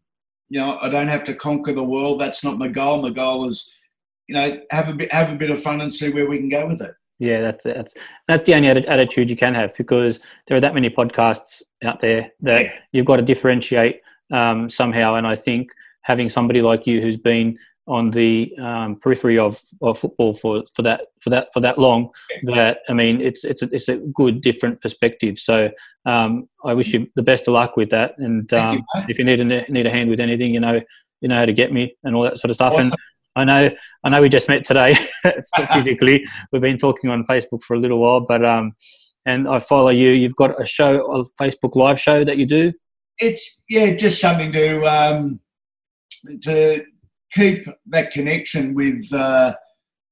you 0.50 0.60
know, 0.60 0.78
I 0.82 0.90
don't 0.90 1.08
have 1.08 1.24
to 1.26 1.34
conquer 1.34 1.74
the 1.74 1.84
world. 1.84 2.20
That's 2.20 2.44
not 2.44 2.58
my 2.58 2.68
goal. 2.68 3.02
My 3.02 3.10
goal 3.10 3.50
is, 3.50 3.72
you 4.28 4.36
know, 4.36 4.60
have 4.72 4.90
a 4.90 4.94
bit 4.94 5.12
have 5.12 5.32
a 5.32 5.36
bit 5.36 5.52
of 5.52 5.62
fun 5.62 5.82
and 5.82 5.94
see 5.94 6.12
where 6.12 6.28
we 6.28 6.38
can 6.38 6.50
go 6.50 6.68
with 6.68 6.82
it. 6.82 6.94
Yeah, 7.20 7.42
that's 7.42 7.64
that's 7.64 7.96
that's 8.28 8.46
the 8.46 8.56
only 8.56 8.70
attitude 8.70 9.30
you 9.30 9.38
can 9.38 9.54
have 9.54 9.76
because 9.76 10.20
there 10.48 10.58
are 10.58 10.62
that 10.62 10.74
many 10.74 10.90
podcasts 10.90 11.62
out 11.84 12.02
there 12.02 12.32
that 12.42 12.62
yeah. 12.64 12.74
you've 12.92 13.06
got 13.06 13.18
to 13.18 13.22
differentiate 13.22 14.02
um, 14.32 14.70
somehow. 14.70 15.16
And 15.16 15.26
I 15.26 15.36
think 15.36 15.72
having 16.02 16.30
somebody 16.30 16.62
like 16.62 16.86
you 16.86 17.02
who's 17.02 17.18
been 17.18 17.58
on 17.88 18.10
the 18.12 18.54
um, 18.60 18.96
periphery 18.96 19.38
of, 19.38 19.62
of 19.82 20.00
football 20.00 20.34
for, 20.34 20.64
for 20.74 20.82
that 20.82 21.02
for 21.20 21.30
that 21.30 21.54
for 21.54 21.60
that 21.60 21.78
long 21.78 22.10
that 22.44 22.80
I 22.90 22.94
mean 22.94 23.22
it's 23.22 23.46
it's 23.46 23.62
a, 23.62 23.70
it's 23.72 23.88
a 23.88 23.98
good 23.98 24.42
different 24.42 24.82
perspective. 24.82 25.38
So 25.38 25.70
um, 26.06 26.50
I 26.64 26.74
wish 26.74 26.94
you 26.94 27.08
the 27.16 27.24
best 27.24 27.48
of 27.48 27.54
luck 27.54 27.78
with 27.78 27.92
that. 27.92 28.18
And 28.18 28.52
um, 28.54 28.78
you, 28.78 28.84
if 29.08 29.20
you 29.20 29.24
need 29.24 29.40
a 29.40 29.72
need 29.72 29.86
a 29.86 29.92
hand 29.92 30.10
with 30.10 30.20
anything, 30.20 30.54
you 30.54 30.60
know 30.60 30.82
you 31.22 31.30
know 31.30 31.38
how 31.38 31.46
to 31.46 31.54
get 31.54 31.72
me 31.72 31.96
and 32.04 32.16
all 32.16 32.24
that 32.24 32.40
sort 32.40 32.50
of 32.50 32.56
stuff. 32.56 32.74
Awesome. 32.74 32.92
And 32.92 32.96
I 33.36 33.44
know 33.44 33.70
I 34.04 34.10
know 34.10 34.22
we 34.22 34.30
just 34.30 34.48
met 34.48 34.66
today 34.66 34.96
physically. 35.74 36.26
We've 36.52 36.62
been 36.62 36.78
talking 36.78 37.10
on 37.10 37.26
Facebook 37.26 37.64
for 37.64 37.76
a 37.76 37.80
little 37.80 38.00
while, 38.00 38.22
but 38.22 38.46
um, 38.46 38.74
and 39.26 39.48
I 39.48 39.60
follow 39.60 39.90
you. 39.90 40.12
You've 40.12 40.36
got 40.36 40.60
a 40.62 40.66
show, 40.66 41.06
a 41.12 41.44
Facebook 41.44 41.76
live 41.76 42.00
show 42.00 42.24
that 42.24 42.38
you 42.38 42.46
do. 42.46 42.74
It's 43.18 43.64
yeah, 43.70 43.92
just 43.94 44.22
something 44.22 44.52
to 44.52 44.84
um, 44.86 45.40
to 46.44 46.86
keep 47.32 47.68
that 47.88 48.12
connection 48.12 48.74
with 48.74 49.12
uh, 49.14 49.56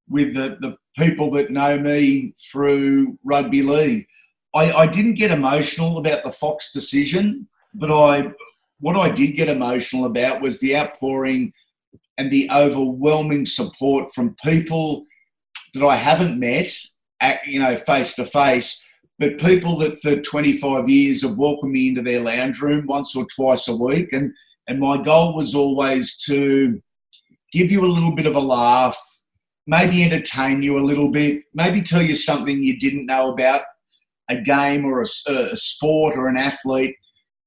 with 0.08 0.34
the, 0.34 0.56
the 0.60 0.76
people 0.98 1.30
that 1.32 1.50
know 1.50 1.78
me 1.78 2.34
through 2.50 3.18
rugby 3.24 3.62
league. 3.62 4.06
I, 4.54 4.72
I 4.72 4.86
didn't 4.86 5.14
get 5.14 5.32
emotional 5.32 5.98
about 5.98 6.22
the 6.22 6.30
Fox 6.30 6.72
decision, 6.72 7.48
but 7.74 7.90
I 7.90 8.32
what 8.80 8.96
I 8.96 9.10
did 9.10 9.36
get 9.36 9.48
emotional 9.48 10.04
about 10.06 10.40
was 10.40 10.60
the 10.60 10.76
outpouring 10.76 11.52
and 12.18 12.30
the 12.30 12.48
overwhelming 12.52 13.46
support 13.46 14.12
from 14.14 14.36
people 14.42 15.04
that 15.74 15.84
I 15.84 15.96
haven't 15.96 16.38
met, 16.38 16.72
at, 17.20 17.40
you 17.46 17.58
know, 17.58 17.76
face 17.76 18.14
to 18.16 18.26
face, 18.26 18.84
but 19.18 19.38
people 19.38 19.78
that 19.78 20.00
for 20.02 20.20
25 20.20 20.88
years 20.88 21.22
have 21.22 21.36
welcomed 21.36 21.72
me 21.72 21.88
into 21.88 22.02
their 22.02 22.20
lounge 22.20 22.60
room 22.60 22.86
once 22.86 23.14
or 23.16 23.26
twice 23.34 23.68
a 23.68 23.76
week. 23.76 24.12
And, 24.12 24.32
and 24.68 24.80
my 24.80 25.02
goal 25.02 25.34
was 25.34 25.54
always 25.54 26.16
to 26.24 26.80
give 27.52 27.70
you 27.70 27.84
a 27.84 27.86
little 27.86 28.14
bit 28.14 28.26
of 28.26 28.34
a 28.34 28.40
laugh, 28.40 28.98
maybe 29.66 30.02
entertain 30.02 30.62
you 30.62 30.78
a 30.78 30.80
little 30.80 31.10
bit, 31.10 31.42
maybe 31.54 31.82
tell 31.82 32.02
you 32.02 32.14
something 32.14 32.62
you 32.62 32.78
didn't 32.78 33.06
know 33.06 33.32
about 33.32 33.62
a 34.28 34.40
game 34.40 34.84
or 34.84 35.00
a, 35.00 35.30
a 35.30 35.56
sport 35.56 36.16
or 36.16 36.28
an 36.28 36.36
athlete, 36.36 36.96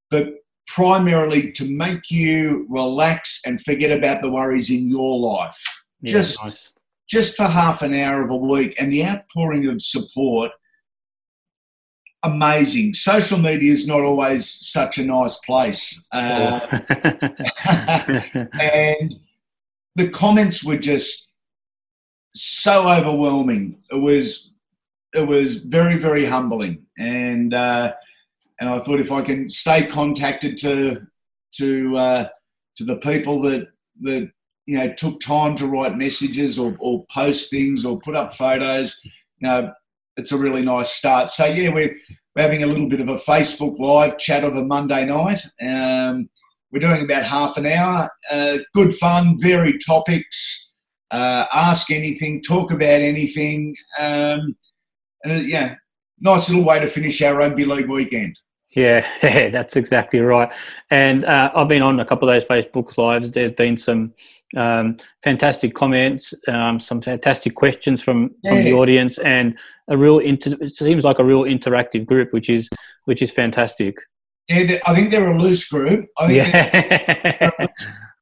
but 0.10 0.34
primarily 0.78 1.52
to 1.54 1.66
make 1.66 2.12
you 2.12 2.68
relax 2.70 3.42
and 3.48 3.60
forget 3.62 3.98
about 3.98 4.22
the 4.22 4.32
worries 4.32 4.70
in 4.70 4.88
your 4.88 5.18
life. 5.20 5.64
Yeah, 6.02 6.12
just, 6.12 6.44
nice. 6.44 6.70
just 7.10 7.36
for 7.36 7.46
half 7.46 7.82
an 7.82 7.96
hour 7.96 8.24
of 8.24 8.30
a 8.30 8.38
week. 8.38 8.76
And 8.80 8.94
the 8.94 9.06
outpouring 9.06 9.68
of 9.68 9.82
support– 9.82 10.52
amazing. 12.24 12.94
Social 12.94 13.38
media 13.38 13.72
is 13.72 13.88
not 13.88 14.02
always 14.02 14.50
such 14.50 14.98
a 14.98 15.06
nice 15.06 15.38
place. 15.38 16.06
Uh, 16.12 16.60
and 18.60 19.16
the 19.96 20.10
comments 20.12 20.64
were 20.64 20.78
just 20.78 21.30
so 22.34 22.88
overwhelming. 22.88 23.78
It 23.92 24.02
was 24.02 24.54
it 25.14 25.28
was 25.28 25.58
very 25.58 25.98
very 25.98 26.26
humbling, 26.26 26.86
and 26.98 27.54
uh, 27.54 27.94
and 28.60 28.70
I 28.70 28.80
thought 28.80 29.00
if 29.00 29.12
I 29.12 29.22
can 29.22 29.50
stay 29.50 29.86
contacted 29.86 30.58
to 30.58 31.02
to 31.56 31.98
uh, 31.98 32.28
to 32.76 32.84
the 32.84 32.98
people 32.98 33.42
that 33.42 33.68
that 34.02 34.30
you 34.66 34.78
know 34.78 34.94
took 34.94 35.20
time 35.20 35.56
to 35.56 35.68
write 35.68 35.98
messages 35.98 36.60
or, 36.60 36.76
or 36.80 37.06
post 37.14 37.50
things 37.50 37.86
or 37.86 38.00
put 38.00 38.16
up 38.16 38.34
photos, 38.34 39.00
you 39.04 39.48
know, 39.48 39.72
it's 40.18 40.32
a 40.32 40.38
really 40.38 40.62
nice 40.64 40.92
start. 40.92 41.30
So 41.30 41.46
yeah, 41.46 41.70
we're, 41.70 41.96
we're 42.36 42.42
having 42.42 42.64
a 42.64 42.68
little 42.68 42.90
bit 42.90 43.00
of 43.00 43.10
a 43.10 43.16
Facebook 43.16 43.80
live 43.80 44.18
chat 44.18 44.44
of 44.44 44.56
a 44.56 44.64
Monday 44.64 45.06
night. 45.06 45.42
Um, 45.62 46.30
we're 46.72 46.80
doing 46.80 47.04
about 47.04 47.24
half 47.24 47.58
an 47.58 47.66
hour. 47.66 48.10
Uh, 48.30 48.58
good 48.74 48.94
fun, 48.96 49.38
varied 49.40 49.80
topics. 49.86 50.74
Uh, 51.10 51.46
ask 51.54 51.90
anything, 51.90 52.42
talk 52.42 52.72
about 52.72 53.02
anything. 53.02 53.76
Um, 53.98 54.58
and 55.24 55.32
uh, 55.32 55.46
yeah, 55.46 55.76
nice 56.20 56.50
little 56.50 56.66
way 56.66 56.80
to 56.80 56.88
finish 56.88 57.22
our 57.22 57.36
rugby 57.36 57.64
league 57.64 57.90
weekend. 57.90 58.38
Yeah, 59.24 59.50
that's 59.50 59.76
exactly 59.76 60.20
right. 60.20 60.54
And 60.92 61.26
uh, 61.26 61.52
I've 61.56 61.68
been 61.68 61.82
on 61.82 62.00
a 62.00 62.06
couple 62.06 62.30
of 62.30 62.36
those 62.36 62.48
Facebook 62.48 62.96
lives. 62.96 63.32
There's 63.32 63.52
been 63.52 63.76
some 63.76 64.14
um, 64.56 64.98
fantastic 65.24 65.74
comments, 65.74 66.36
um, 66.48 66.80
some 66.80 67.02
fantastic 67.02 67.56
questions 67.56 68.04
from, 68.04 68.36
yeah. 68.44 68.52
from 68.52 68.64
the 68.64 68.74
audience, 68.74 69.18
and 69.18 69.58
a 69.88 69.98
real 69.98 70.20
inter- 70.20 70.58
it 70.62 70.76
seems 70.76 71.04
like 71.04 71.18
a 71.18 71.24
real 71.24 71.42
interactive 71.42 72.06
group, 72.06 72.32
which 72.34 72.52
is 72.52 72.70
which 73.06 73.24
is 73.24 73.32
fantastic. 73.32 73.98
Yeah, 74.50 74.78
I 74.86 74.96
think 74.96 75.12
they're 75.12 75.28
a 75.28 75.38
loose 75.38 75.68
group. 75.68 76.08
I 76.18 76.28
think 76.28 76.48
yeah. 76.48 76.70
they're, 76.72 77.70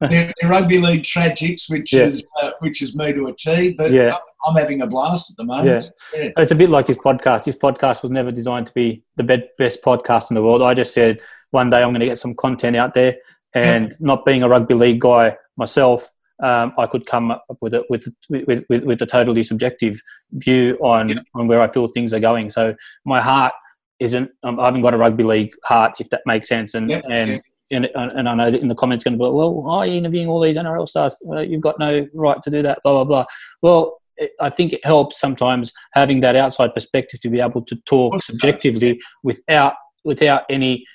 they're, 0.00 0.32
they're, 0.40 0.50
rugby 0.50 0.78
league 0.78 1.04
tragics, 1.04 1.70
which 1.70 1.92
yeah. 1.92 2.06
is 2.06 2.24
uh, 2.42 2.50
which 2.58 2.82
is 2.82 2.96
me 2.96 3.12
to 3.12 3.28
a 3.28 3.32
T. 3.32 3.74
But 3.78 3.92
yeah. 3.92 4.16
I'm 4.44 4.56
having 4.56 4.82
a 4.82 4.88
blast 4.88 5.30
at 5.30 5.36
the 5.36 5.44
moment. 5.44 5.90
Yeah. 6.14 6.22
yeah. 6.24 6.30
It's 6.38 6.50
a 6.50 6.56
bit 6.56 6.68
like 6.68 6.86
this 6.86 6.98
podcast. 6.98 7.44
This 7.44 7.54
podcast 7.54 8.02
was 8.02 8.10
never 8.10 8.32
designed 8.32 8.66
to 8.66 8.74
be 8.74 9.04
the 9.14 9.46
best 9.56 9.82
podcast 9.82 10.30
in 10.30 10.34
the 10.34 10.42
world. 10.42 10.62
I 10.62 10.74
just 10.74 10.92
said 10.92 11.20
one 11.52 11.70
day 11.70 11.82
I'm 11.82 11.90
going 11.90 12.00
to 12.00 12.06
get 12.06 12.18
some 12.18 12.34
content 12.34 12.76
out 12.76 12.94
there, 12.94 13.16
and 13.54 13.92
not 14.00 14.24
being 14.24 14.42
a 14.42 14.48
rugby 14.48 14.74
league 14.74 15.00
guy 15.00 15.36
myself, 15.56 16.12
um, 16.42 16.72
I 16.76 16.86
could 16.86 17.06
come 17.06 17.30
up 17.30 17.44
with 17.60 17.72
it 17.72 17.84
with 17.88 18.08
with, 18.28 18.64
with, 18.68 18.82
with 18.82 19.00
a 19.00 19.06
totally 19.06 19.44
subjective 19.44 20.00
view 20.32 20.76
on 20.82 21.10
yeah. 21.10 21.20
on 21.36 21.46
where 21.46 21.60
I 21.60 21.70
feel 21.70 21.86
things 21.86 22.12
are 22.12 22.20
going. 22.20 22.50
So 22.50 22.74
my 23.04 23.20
heart 23.20 23.52
isn't. 24.00 24.30
Um, 24.42 24.60
I 24.60 24.66
haven't 24.66 24.82
got 24.82 24.94
a 24.94 24.98
rugby 24.98 25.24
league 25.24 25.52
heart, 25.64 25.94
if 25.98 26.10
that 26.10 26.22
makes 26.26 26.48
sense. 26.48 26.74
And 26.74 26.90
yeah. 26.90 27.00
and. 27.10 27.30
Yeah. 27.30 27.38
And, 27.68 27.84
and 27.96 28.28
I 28.28 28.34
know 28.36 28.46
in 28.46 28.68
the 28.68 28.76
comments 28.76 29.02
going 29.02 29.14
to 29.14 29.18
be, 29.18 29.28
well, 29.28 29.52
why 29.52 29.78
are 29.78 29.86
you 29.86 29.94
interviewing 29.94 30.28
all 30.28 30.40
these 30.40 30.56
NRL 30.56 30.88
stars? 30.88 31.16
Well, 31.20 31.42
you've 31.42 31.62
got 31.62 31.80
no 31.80 32.06
right 32.14 32.40
to 32.44 32.48
do 32.48 32.62
that, 32.62 32.78
blah, 32.84 32.92
blah, 32.92 33.02
blah. 33.02 33.24
Well, 33.60 34.00
I 34.40 34.50
think 34.50 34.72
it 34.72 34.84
helps 34.84 35.18
sometimes 35.18 35.72
having 35.92 36.20
that 36.20 36.36
outside 36.36 36.74
perspective 36.74 37.20
to 37.22 37.28
be 37.28 37.40
able 37.40 37.62
to 37.62 37.76
talk 37.84 38.22
subjectively 38.22 39.00
without 39.24 39.74
without 40.04 40.44
any 40.48 40.86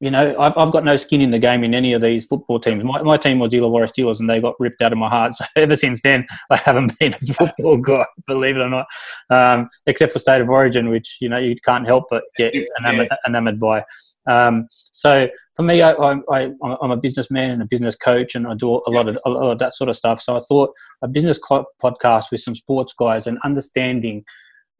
you 0.00 0.10
know, 0.10 0.38
I've, 0.38 0.56
I've 0.56 0.70
got 0.70 0.84
no 0.84 0.96
skin 0.96 1.20
in 1.20 1.32
the 1.32 1.38
game 1.38 1.64
in 1.64 1.74
any 1.74 1.92
of 1.92 2.02
these 2.02 2.24
football 2.24 2.60
teams. 2.60 2.84
My, 2.84 3.02
my 3.02 3.16
team 3.16 3.40
was 3.40 3.50
Illawarra 3.50 3.90
Steelers 3.90 4.20
and 4.20 4.30
they 4.30 4.40
got 4.40 4.54
ripped 4.60 4.80
out 4.80 4.92
of 4.92 4.98
my 4.98 5.08
heart. 5.08 5.32
So 5.38 5.44
ever 5.56 5.76
since 5.76 6.00
then, 6.02 6.26
I 6.50 6.56
haven't 6.56 6.98
been 6.98 7.14
a 7.14 7.34
football 7.34 7.76
guy, 7.78 8.06
believe 8.26 8.56
it 8.56 8.60
or 8.60 8.70
not, 8.70 8.86
um, 9.30 9.68
except 9.86 10.12
for 10.12 10.18
State 10.18 10.40
of 10.40 10.48
Origin, 10.48 10.88
which, 10.88 11.18
you 11.20 11.28
know, 11.28 11.38
you 11.38 11.56
can't 11.64 11.86
help 11.86 12.06
but 12.10 12.24
get 12.36 12.54
enamored, 12.80 13.08
enamored 13.26 13.60
by. 13.60 13.84
Um, 14.28 14.68
so 14.92 15.28
for 15.56 15.62
me, 15.62 15.82
I, 15.82 15.92
I, 15.92 16.42
am 16.42 16.90
a 16.90 16.96
businessman 16.96 17.50
and 17.50 17.62
a 17.62 17.66
business 17.66 17.96
coach, 17.96 18.34
and 18.34 18.46
I 18.46 18.54
do 18.54 18.80
a 18.86 18.90
lot 18.90 19.08
of 19.08 19.18
a 19.24 19.28
lot 19.28 19.50
of 19.50 19.58
that 19.58 19.74
sort 19.74 19.90
of 19.90 19.96
stuff. 19.96 20.22
So 20.22 20.36
I 20.36 20.40
thought 20.40 20.72
a 21.02 21.08
business 21.08 21.40
podcast 21.82 22.30
with 22.30 22.40
some 22.40 22.54
sports 22.54 22.92
guys 22.96 23.26
and 23.26 23.38
understanding 23.44 24.24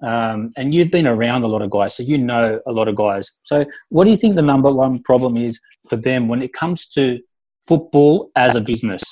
um, 0.02 0.52
and 0.56 0.74
you've 0.74 0.90
been 0.90 1.06
around 1.06 1.42
a 1.42 1.48
lot 1.48 1.62
of 1.62 1.70
guys, 1.70 1.96
so 1.96 2.02
you 2.02 2.18
know 2.18 2.60
a 2.66 2.72
lot 2.72 2.88
of 2.88 2.94
guys. 2.94 3.30
So, 3.42 3.64
what 3.88 4.04
do 4.04 4.10
you 4.10 4.16
think 4.16 4.36
the 4.36 4.42
number 4.42 4.72
one 4.72 5.02
problem 5.02 5.36
is 5.36 5.60
for 5.88 5.96
them 5.96 6.28
when 6.28 6.42
it 6.42 6.52
comes 6.52 6.86
to 6.90 7.20
football 7.66 8.30
as 8.36 8.54
a 8.54 8.60
business? 8.60 9.02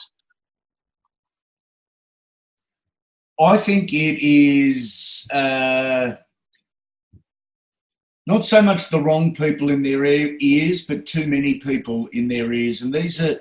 I 3.38 3.58
think 3.58 3.92
it 3.92 4.24
is 4.24 5.26
uh, 5.32 6.12
not 8.26 8.44
so 8.44 8.62
much 8.62 8.88
the 8.88 9.02
wrong 9.02 9.34
people 9.34 9.70
in 9.70 9.82
their 9.82 10.04
ears, 10.04 10.82
but 10.82 11.04
too 11.04 11.26
many 11.26 11.58
people 11.58 12.06
in 12.12 12.28
their 12.28 12.52
ears, 12.52 12.82
and 12.82 12.94
these 12.94 13.20
are 13.20 13.40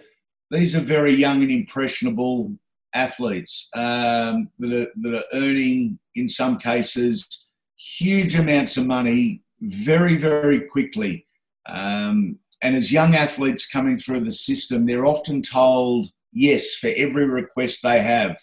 these 0.51 0.75
are 0.75 0.81
very 0.81 1.13
young 1.13 1.43
and 1.43 1.51
impressionable 1.51 2.57
athletes 2.95 3.69
um, 3.75 4.49
that, 4.59 4.73
are, 4.73 4.91
that 5.01 5.15
are 5.15 5.23
earning, 5.33 5.99
in 6.15 6.27
some 6.27 6.57
cases, 6.57 7.47
huge 7.77 8.35
amounts 8.35 8.77
of 8.77 8.87
money 8.87 9.43
very, 9.61 10.17
very 10.17 10.61
quickly. 10.61 11.27
Um, 11.67 12.39
and 12.61 12.75
as 12.75 12.91
young 12.91 13.15
athletes 13.15 13.67
coming 13.67 13.99
through 13.99 14.21
the 14.21 14.31
system, 14.31 14.85
they're 14.85 15.05
often 15.05 15.41
told 15.41 16.07
yes 16.31 16.75
for 16.75 16.89
every 16.95 17.25
request 17.25 17.83
they 17.83 18.01
have. 18.01 18.37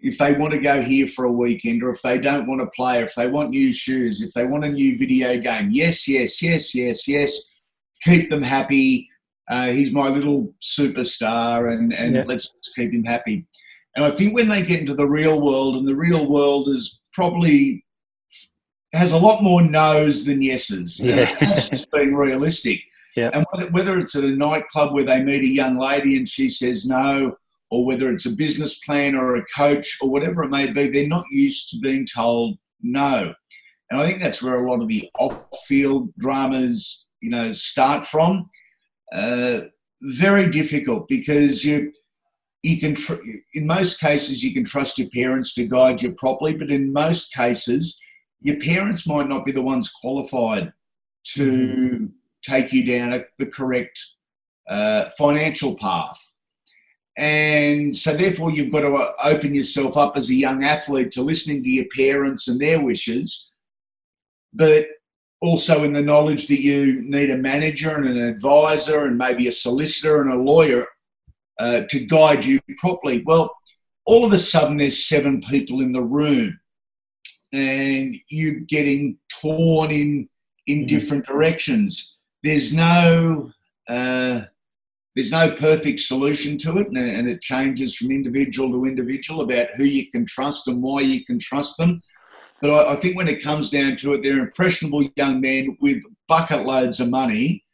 If 0.00 0.16
they 0.16 0.32
want 0.32 0.52
to 0.52 0.58
go 0.58 0.82
here 0.82 1.06
for 1.06 1.26
a 1.26 1.32
weekend, 1.32 1.82
or 1.82 1.90
if 1.90 2.00
they 2.00 2.18
don't 2.18 2.48
want 2.48 2.62
to 2.62 2.70
play, 2.74 3.00
or 3.00 3.04
if 3.04 3.14
they 3.14 3.28
want 3.28 3.50
new 3.50 3.72
shoes, 3.72 4.22
if 4.22 4.32
they 4.32 4.46
want 4.46 4.64
a 4.64 4.68
new 4.68 4.96
video 4.96 5.38
game, 5.38 5.70
yes, 5.72 6.08
yes, 6.08 6.42
yes, 6.42 6.74
yes, 6.74 7.06
yes. 7.06 7.52
Keep 8.02 8.30
them 8.30 8.42
happy. 8.42 9.08
Uh, 9.50 9.72
he's 9.72 9.92
my 9.92 10.08
little 10.08 10.54
superstar, 10.62 11.72
and, 11.72 11.92
and 11.92 12.14
yeah. 12.14 12.22
let's 12.24 12.50
keep 12.74 12.92
him 12.92 13.04
happy. 13.04 13.46
And 13.96 14.04
I 14.04 14.10
think 14.10 14.34
when 14.34 14.48
they 14.48 14.62
get 14.62 14.80
into 14.80 14.94
the 14.94 15.06
real 15.06 15.40
world, 15.40 15.76
and 15.76 15.86
the 15.86 15.96
real 15.96 16.28
world 16.28 16.68
is 16.68 17.02
probably 17.12 17.84
has 18.92 19.12
a 19.12 19.18
lot 19.18 19.42
more 19.42 19.62
no's 19.62 20.24
than 20.24 20.42
yeses. 20.42 21.00
Yeah. 21.00 21.34
That's 21.40 21.68
just 21.68 21.90
being 21.92 22.14
realistic. 22.14 22.80
Yeah. 23.16 23.30
And 23.32 23.44
whether, 23.50 23.70
whether 23.72 23.98
it's 23.98 24.16
at 24.16 24.24
a 24.24 24.36
nightclub 24.36 24.94
where 24.94 25.04
they 25.04 25.22
meet 25.22 25.42
a 25.42 25.48
young 25.48 25.78
lady 25.78 26.16
and 26.16 26.28
she 26.28 26.48
says 26.48 26.86
no, 26.86 27.36
or 27.70 27.84
whether 27.84 28.10
it's 28.10 28.26
a 28.26 28.36
business 28.36 28.80
plan 28.80 29.14
or 29.14 29.36
a 29.36 29.44
coach 29.56 29.98
or 30.00 30.10
whatever 30.10 30.42
it 30.42 30.50
may 30.50 30.70
be, 30.70 30.88
they're 30.88 31.06
not 31.06 31.24
used 31.30 31.70
to 31.70 31.78
being 31.78 32.06
told 32.06 32.58
no. 32.82 33.32
And 33.90 34.00
I 34.00 34.06
think 34.06 34.20
that's 34.20 34.42
where 34.42 34.56
a 34.56 34.70
lot 34.70 34.80
of 34.80 34.88
the 34.88 35.08
off-field 35.18 36.12
dramas, 36.18 37.06
you 37.20 37.30
know, 37.30 37.52
start 37.52 38.06
from. 38.06 38.48
Uh, 39.12 39.62
very 40.02 40.48
difficult 40.48 41.08
because 41.08 41.64
you 41.64 41.92
you 42.62 42.78
can 42.78 42.94
tr- 42.94 43.22
in 43.54 43.66
most 43.66 44.00
cases 44.00 44.42
you 44.42 44.52
can 44.52 44.64
trust 44.64 44.98
your 44.98 45.08
parents 45.10 45.52
to 45.54 45.66
guide 45.66 46.00
you 46.02 46.14
properly 46.14 46.54
but 46.54 46.70
in 46.70 46.92
most 46.92 47.32
cases 47.32 48.00
your 48.40 48.58
parents 48.60 49.06
might 49.06 49.28
not 49.28 49.44
be 49.44 49.52
the 49.52 49.62
ones 49.62 49.90
qualified 49.90 50.72
to 51.24 51.52
mm-hmm. 51.52 52.06
take 52.42 52.72
you 52.72 52.86
down 52.86 53.12
a, 53.12 53.20
the 53.38 53.46
correct 53.46 53.98
uh, 54.68 55.08
financial 55.18 55.76
path 55.76 56.20
and 57.16 57.96
so 57.96 58.14
therefore 58.14 58.50
you've 58.50 58.72
got 58.72 58.80
to 58.80 58.92
uh, 58.92 59.12
open 59.24 59.54
yourself 59.54 59.96
up 59.96 60.16
as 60.16 60.30
a 60.30 60.34
young 60.34 60.64
athlete 60.64 61.10
to 61.10 61.22
listening 61.22 61.62
to 61.62 61.68
your 61.68 61.86
parents 61.96 62.48
and 62.48 62.60
their 62.60 62.82
wishes 62.82 63.50
but 64.52 64.86
also 65.42 65.84
in 65.84 65.92
the 65.92 66.02
knowledge 66.02 66.48
that 66.48 66.60
you 66.60 67.00
need 67.02 67.30
a 67.30 67.36
manager 67.36 67.96
and 67.96 68.06
an 68.06 68.18
advisor 68.18 69.06
and 69.06 69.16
maybe 69.16 69.48
a 69.48 69.52
solicitor 69.52 70.20
and 70.20 70.32
a 70.32 70.36
lawyer 70.36 70.86
uh, 71.60 71.82
to 71.88 72.00
guide 72.06 72.44
you 72.44 72.58
properly. 72.78 73.22
Well, 73.24 73.54
all 74.06 74.24
of 74.24 74.32
a 74.32 74.38
sudden 74.38 74.78
there's 74.78 75.06
seven 75.06 75.40
people 75.42 75.80
in 75.80 75.92
the 75.92 76.02
room 76.02 76.58
and 77.52 78.16
you're 78.28 78.60
getting 78.60 79.18
torn 79.28 79.90
in 79.90 80.28
in 80.66 80.84
mm. 80.84 80.88
different 80.88 81.26
directions. 81.26 82.18
There's 82.42 82.74
no 82.74 83.50
uh, 83.88 84.42
there's 85.16 85.32
no 85.32 85.52
perfect 85.52 86.00
solution 86.00 86.56
to 86.58 86.78
it, 86.78 86.88
and 86.88 87.28
it 87.28 87.40
changes 87.40 87.96
from 87.96 88.10
individual 88.10 88.70
to 88.70 88.84
individual 88.84 89.42
about 89.42 89.70
who 89.76 89.84
you 89.84 90.10
can 90.10 90.24
trust 90.24 90.68
and 90.68 90.82
why 90.82 91.00
you 91.00 91.24
can 91.24 91.38
trust 91.38 91.76
them. 91.76 92.00
But 92.62 92.70
I, 92.70 92.92
I 92.92 92.96
think 92.96 93.16
when 93.16 93.28
it 93.28 93.42
comes 93.42 93.70
down 93.70 93.96
to 93.96 94.12
it, 94.12 94.22
they're 94.22 94.38
impressionable 94.38 95.08
young 95.16 95.40
men 95.40 95.76
with 95.80 96.02
bucket 96.28 96.64
loads 96.64 97.00
of 97.00 97.10
money, 97.10 97.64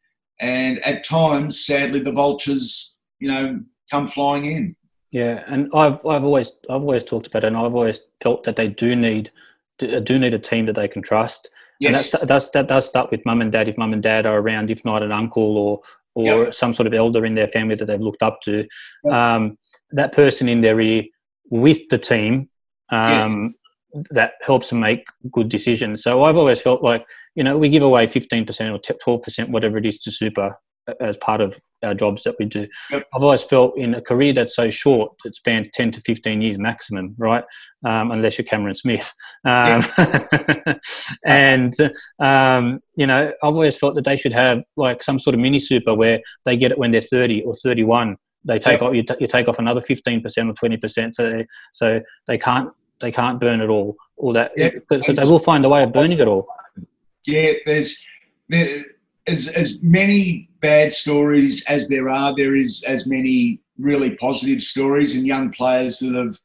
and 0.41 0.79
at 0.81 1.05
times, 1.05 1.67
sadly, 1.67 2.01
the 2.01 2.13
vultures, 2.13 2.97
you 3.21 3.29
know, 3.29 3.61
come 3.91 4.07
flying 4.07 4.47
in. 4.47 4.77
Yeah, 5.11 5.45
and 5.47 5.71
I've 5.73 6.05
I've 6.05 6.25
always 6.25 6.53
I've 6.69 6.83
always 6.83 7.05
talked 7.05 7.27
about 7.27 7.45
it, 7.45 7.49
and 7.49 7.57
I've 7.57 7.75
always 7.75 8.01
felt 8.23 8.45
that 8.45 8.57
they 8.57 8.69
do 8.69 8.95
need 8.97 9.31
do 9.79 10.19
need 10.19 10.35
a 10.35 10.39
team 10.39 10.67
that 10.67 10.75
they 10.75 10.89
can 10.89 11.03
trust. 11.03 11.51
Yes. 11.79 12.13
And 12.13 12.21
that 12.21 12.29
does 12.29 12.51
that 12.53 12.69
does 12.69 12.87
start 12.87 13.11
with 13.11 13.25
mum 13.25 13.41
and 13.41 13.53
dad. 13.53 13.69
If 13.69 13.79
mum 13.79 13.93
and 13.93 14.03
dad 14.03 14.27
are 14.27 14.39
around, 14.39 14.71
if 14.71 14.85
not 14.85 15.03
an 15.03 15.13
uncle 15.13 15.59
or 15.59 15.81
or 16.15 16.45
yep. 16.45 16.55
some 16.55 16.73
sort 16.73 16.87
of 16.87 16.95
elder 16.95 17.25
in 17.27 17.35
their 17.35 17.49
family 17.49 17.75
that 17.77 17.85
they've 17.85 18.01
looked 18.01 18.23
up 18.23 18.41
to, 18.43 18.67
yep. 19.05 19.15
um, 19.15 19.59
that 19.91 20.13
person 20.13 20.49
in 20.49 20.61
their 20.61 20.81
ear 20.81 21.05
with 21.51 21.89
the 21.91 21.99
team 21.99 22.49
um, 22.91 23.55
yes. 23.95 24.05
that 24.11 24.33
helps 24.43 24.71
them 24.71 24.81
make 24.81 25.05
good 25.31 25.49
decisions. 25.49 26.03
So 26.03 26.25
I've 26.25 26.39
always 26.39 26.61
felt 26.61 26.83
like 26.83 27.07
you 27.35 27.45
know 27.45 27.59
we 27.59 27.69
give 27.69 27.83
away 27.83 28.07
fifteen 28.07 28.45
percent 28.45 28.71
or 28.71 28.95
twelve 29.03 29.23
percent, 29.23 29.51
whatever 29.51 29.79
it 29.79 29.87
is, 29.87 29.99
to 30.01 30.11
super 30.11 30.59
as 31.01 31.17
part 31.17 31.41
of 31.41 31.61
our 31.83 31.95
jobs 31.95 32.23
that 32.25 32.37
we 32.39 32.47
do. 32.47 32.67
Yep. 32.91 33.07
I've 33.15 33.23
always 33.23 33.43
felt 33.43 33.77
in 33.77 33.95
a 33.95 34.01
career 34.01 34.33
that's 34.33 34.55
so 34.55 34.71
short, 34.71 35.13
that 35.25 35.35
spans 35.35 35.69
10 35.75 35.93
to 35.93 36.01
15 36.01 36.41
years 36.41 36.59
maximum, 36.59 37.15
right? 37.19 37.45
Um, 37.85 38.11
unless 38.11 38.39
you're 38.39 38.45
Cameron 38.45 38.75
Smith. 38.75 39.13
Um, 39.45 39.87
and, 41.25 41.75
um, 42.19 42.81
you 42.95 43.07
know, 43.07 43.33
I've 43.43 43.55
always 43.55 43.77
felt 43.77 43.95
that 43.97 44.05
they 44.05 44.17
should 44.17 44.33
have 44.33 44.63
like 44.77 45.03
some 45.03 45.19
sort 45.19 45.35
of 45.35 45.41
mini 45.41 45.61
super 45.61 45.95
where 45.95 46.21
they 46.45 46.57
get 46.57 46.73
it 46.73 46.79
when 46.79 46.91
they're 46.91 47.01
30 47.01 47.43
or 47.43 47.55
31. 47.55 48.17
They 48.45 48.59
take 48.59 48.81
yep. 48.81 48.83
off, 48.83 48.95
you, 48.95 49.03
t- 49.03 49.17
you 49.21 49.27
take 49.27 49.49
off 49.49 49.59
another 49.59 49.81
15% 49.81 50.25
or 50.25 50.69
20%. 50.69 51.15
So 51.15 51.31
they, 51.31 51.47
so 51.73 52.01
they 52.27 52.39
can't, 52.39 52.71
they 53.01 53.13
can't 53.13 53.41
burn 53.41 53.61
it 53.61 53.69
all, 53.69 53.97
all 54.17 54.33
that, 54.33 54.53
because 54.57 55.07
yep. 55.07 55.17
they 55.17 55.25
will 55.25 55.39
find 55.39 55.65
a 55.65 55.69
way 55.69 55.83
of 55.83 55.93
burning 55.93 56.19
it 56.19 56.29
all. 56.29 56.47
Yeah, 57.27 57.53
there's, 57.67 58.01
there, 58.49 58.85
as 59.27 59.49
as 59.49 59.79
many 59.83 60.49
bad 60.67 60.91
stories 60.91 61.65
as 61.67 61.89
there 61.89 62.09
are, 62.11 62.35
there 62.35 62.57
is 62.57 62.83
as 62.89 63.07
many 63.07 63.61
really 63.79 64.17
positive 64.17 64.61
stories 64.61 65.15
and 65.15 65.25
young 65.25 65.53
players 65.53 66.01
that 66.01 66.15
have, 66.17 66.41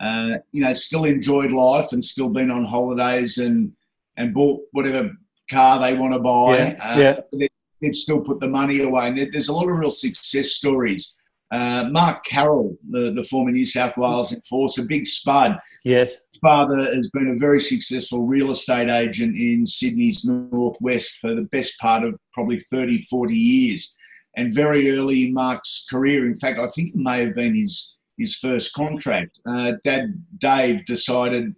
uh, 0.00 0.38
you 0.50 0.62
know, 0.62 0.72
still 0.72 1.04
enjoyed 1.04 1.52
life 1.52 1.92
and 1.92 2.02
still 2.02 2.28
been 2.28 2.50
on 2.50 2.64
holidays 2.64 3.38
and 3.38 3.72
and 4.16 4.34
bought 4.34 4.60
whatever 4.72 5.12
car 5.48 5.78
they 5.78 5.96
want 5.96 6.12
to 6.12 6.18
buy. 6.18 6.56
Yeah, 6.56 6.76
uh, 6.80 6.98
yeah. 6.98 7.20
They, 7.32 7.48
have 7.86 7.94
still 7.94 8.20
put 8.20 8.40
the 8.40 8.48
money 8.48 8.82
away, 8.82 9.06
and 9.06 9.16
there's 9.16 9.48
a 9.48 9.54
lot 9.54 9.68
of 9.68 9.76
real 9.76 9.92
success 9.92 10.48
stories. 10.50 11.16
Uh, 11.52 11.88
Mark 11.90 12.24
Carroll, 12.24 12.76
the, 12.90 13.12
the 13.12 13.24
former 13.24 13.52
New 13.52 13.64
South 13.64 13.96
Wales 13.96 14.32
enforcer, 14.32 14.82
big 14.86 15.06
spud. 15.06 15.58
Yes 15.84 16.16
father 16.40 16.78
has 16.78 17.10
been 17.10 17.28
a 17.28 17.38
very 17.38 17.60
successful 17.60 18.22
real 18.22 18.50
estate 18.50 18.88
agent 18.90 19.34
in 19.36 19.64
Sydney's 19.64 20.24
northwest 20.24 21.18
for 21.20 21.34
the 21.34 21.48
best 21.52 21.78
part 21.78 22.04
of 22.04 22.18
probably 22.32 22.60
30, 22.70 23.02
40 23.02 23.34
years. 23.34 23.96
And 24.36 24.54
very 24.54 24.90
early 24.90 25.26
in 25.26 25.34
Mark's 25.34 25.86
career, 25.90 26.26
in 26.26 26.38
fact, 26.38 26.58
I 26.58 26.68
think 26.68 26.94
it 26.94 26.96
may 26.96 27.24
have 27.24 27.34
been 27.34 27.54
his, 27.54 27.96
his 28.16 28.36
first 28.36 28.72
contract, 28.74 29.40
uh, 29.46 29.72
Dad 29.82 30.22
Dave 30.38 30.84
decided, 30.86 31.54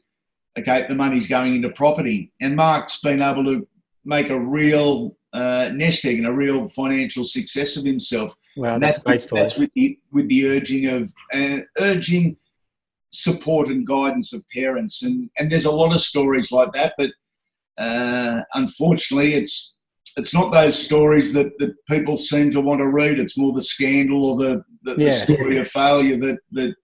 okay, 0.58 0.86
the 0.88 0.94
money's 0.94 1.28
going 1.28 1.54
into 1.56 1.70
property. 1.70 2.32
And 2.40 2.56
Mark's 2.56 3.00
been 3.00 3.22
able 3.22 3.44
to 3.44 3.66
make 4.04 4.30
a 4.30 4.40
real 4.40 5.16
uh, 5.32 5.70
nest 5.72 6.04
egg 6.04 6.18
and 6.18 6.26
a 6.26 6.32
real 6.32 6.68
financial 6.70 7.24
success 7.24 7.76
of 7.76 7.84
himself. 7.84 8.34
Wow, 8.56 8.78
that's, 8.78 9.00
that's, 9.00 9.26
that's 9.26 9.58
with 9.58 9.70
the 9.74 9.98
with 10.12 10.28
the 10.28 10.46
urging 10.48 10.88
of 10.88 11.12
uh, 11.32 11.58
urging 11.78 12.36
support 13.12 13.68
and 13.68 13.86
guidance 13.86 14.32
of 14.32 14.42
parents. 14.54 15.02
And, 15.02 15.30
and 15.38 15.50
there's 15.50 15.66
a 15.66 15.70
lot 15.70 15.94
of 15.94 16.00
stories 16.00 16.50
like 16.50 16.72
that, 16.72 16.94
but 16.98 17.10
uh, 17.78 18.42
unfortunately, 18.54 19.34
it's 19.34 19.74
it's 20.16 20.34
not 20.34 20.52
those 20.52 20.78
stories 20.78 21.32
that, 21.32 21.58
that 21.58 21.74
people 21.86 22.18
seem 22.18 22.50
to 22.50 22.60
want 22.60 22.80
to 22.80 22.88
read. 22.88 23.18
It's 23.18 23.38
more 23.38 23.52
the 23.54 23.62
scandal 23.62 24.26
or 24.26 24.36
the, 24.36 24.64
the, 24.82 25.00
yeah. 25.00 25.08
the 25.08 25.10
story 25.10 25.58
of 25.58 25.68
failure 25.68 26.18
that, 26.18 26.38
that 26.50 26.74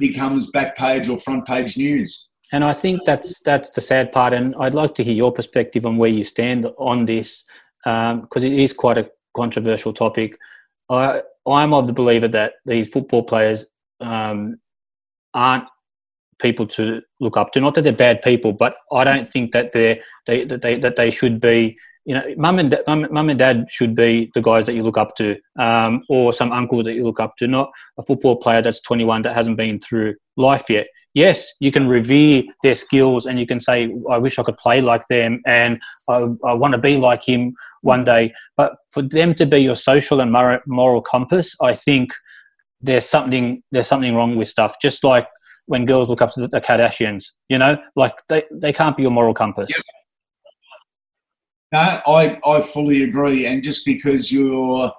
becomes 0.00 0.50
back 0.50 0.76
page 0.76 1.08
or 1.08 1.18
front 1.18 1.46
page 1.46 1.76
news. 1.76 2.28
And 2.52 2.64
I 2.64 2.72
think 2.72 3.04
that's 3.04 3.40
that's 3.44 3.70
the 3.70 3.80
sad 3.80 4.10
part. 4.10 4.32
And 4.32 4.56
I'd 4.58 4.74
like 4.74 4.94
to 4.96 5.04
hear 5.04 5.14
your 5.14 5.30
perspective 5.30 5.86
on 5.86 5.98
where 5.98 6.10
you 6.10 6.24
stand 6.24 6.66
on 6.78 7.04
this, 7.04 7.44
because 7.84 8.44
um, 8.44 8.44
it 8.44 8.52
is 8.52 8.72
quite 8.72 8.98
a 8.98 9.08
controversial 9.36 9.92
topic. 9.92 10.36
I 10.90 11.22
I'm 11.46 11.72
of 11.74 11.86
the 11.86 11.92
believer 11.92 12.28
that 12.28 12.54
these 12.64 12.88
football 12.88 13.22
players 13.22 13.66
um, 14.00 14.58
aren't 15.38 15.68
people 16.40 16.66
to 16.66 17.00
look 17.20 17.36
up 17.36 17.52
to. 17.52 17.60
Not 17.60 17.74
that 17.74 17.82
they're 17.82 17.92
bad 17.92 18.22
people, 18.22 18.52
but 18.52 18.76
I 18.92 19.04
don't 19.04 19.30
think 19.32 19.52
that 19.52 19.72
they're 19.72 19.98
they 20.26 20.44
that 20.44 20.62
they 20.62 20.78
that 20.78 20.96
they 20.96 21.10
should 21.10 21.40
be. 21.40 21.76
You 22.04 22.14
know, 22.14 22.24
mum 22.38 22.58
and 22.58 22.74
mum, 22.86 23.06
mum 23.10 23.28
and 23.28 23.38
dad 23.38 23.66
should 23.68 23.94
be 23.94 24.30
the 24.32 24.40
guys 24.40 24.64
that 24.64 24.74
you 24.74 24.82
look 24.82 24.96
up 24.96 25.14
to, 25.16 25.36
um, 25.58 26.02
or 26.08 26.32
some 26.32 26.52
uncle 26.52 26.82
that 26.82 26.94
you 26.94 27.04
look 27.04 27.20
up 27.20 27.36
to, 27.36 27.46
not 27.46 27.70
a 27.98 28.02
football 28.02 28.38
player 28.38 28.62
that's 28.62 28.80
21 28.80 29.20
that 29.22 29.34
hasn't 29.34 29.58
been 29.58 29.78
through 29.78 30.14
life 30.38 30.70
yet. 30.70 30.86
Yes, 31.12 31.52
you 31.60 31.70
can 31.70 31.86
revere 31.86 32.44
their 32.62 32.76
skills 32.76 33.26
and 33.26 33.38
you 33.38 33.46
can 33.46 33.60
say, 33.60 33.94
"I 34.10 34.16
wish 34.16 34.38
I 34.38 34.42
could 34.42 34.56
play 34.56 34.80
like 34.80 35.06
them," 35.08 35.42
and 35.46 35.78
I, 36.08 36.28
I 36.46 36.54
want 36.54 36.72
to 36.72 36.78
be 36.78 36.96
like 36.96 37.28
him 37.28 37.52
one 37.82 38.06
day. 38.06 38.32
But 38.56 38.76
for 38.90 39.02
them 39.02 39.34
to 39.34 39.44
be 39.44 39.58
your 39.58 39.76
social 39.76 40.22
and 40.22 40.32
moral 40.66 41.02
compass, 41.02 41.54
I 41.60 41.74
think 41.74 42.14
there's 42.80 43.06
something 43.06 43.62
there's 43.72 43.88
something 43.88 44.14
wrong 44.14 44.36
with 44.36 44.48
stuff. 44.48 44.76
Just 44.80 45.04
like 45.04 45.26
when 45.66 45.84
girls 45.84 46.08
look 46.08 46.22
up 46.22 46.32
to 46.32 46.46
the 46.46 46.60
Kardashians, 46.60 47.26
you 47.48 47.58
know, 47.58 47.76
like 47.94 48.14
they, 48.28 48.44
they 48.50 48.72
can't 48.72 48.96
be 48.96 49.02
your 49.02 49.12
moral 49.12 49.34
compass. 49.34 49.70
Yep. 49.70 49.82
No, 51.70 52.00
I, 52.06 52.38
I 52.46 52.62
fully 52.62 53.02
agree. 53.02 53.44
And 53.44 53.62
just 53.62 53.84
because 53.84 54.32
you're 54.32 54.90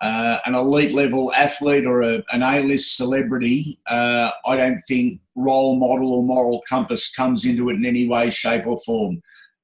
uh, 0.00 0.38
an 0.46 0.54
elite 0.54 0.94
level 0.94 1.32
athlete 1.32 1.84
or 1.84 2.02
a, 2.02 2.22
an 2.32 2.42
A 2.42 2.60
list 2.60 2.96
celebrity, 2.96 3.80
uh, 3.86 4.30
I 4.46 4.54
don't 4.54 4.80
think 4.86 5.20
role 5.34 5.76
model 5.76 6.14
or 6.14 6.22
moral 6.22 6.62
compass 6.68 7.12
comes 7.12 7.44
into 7.44 7.70
it 7.70 7.74
in 7.74 7.84
any 7.84 8.06
way, 8.06 8.30
shape, 8.30 8.66
or 8.66 8.78
form. 8.86 9.20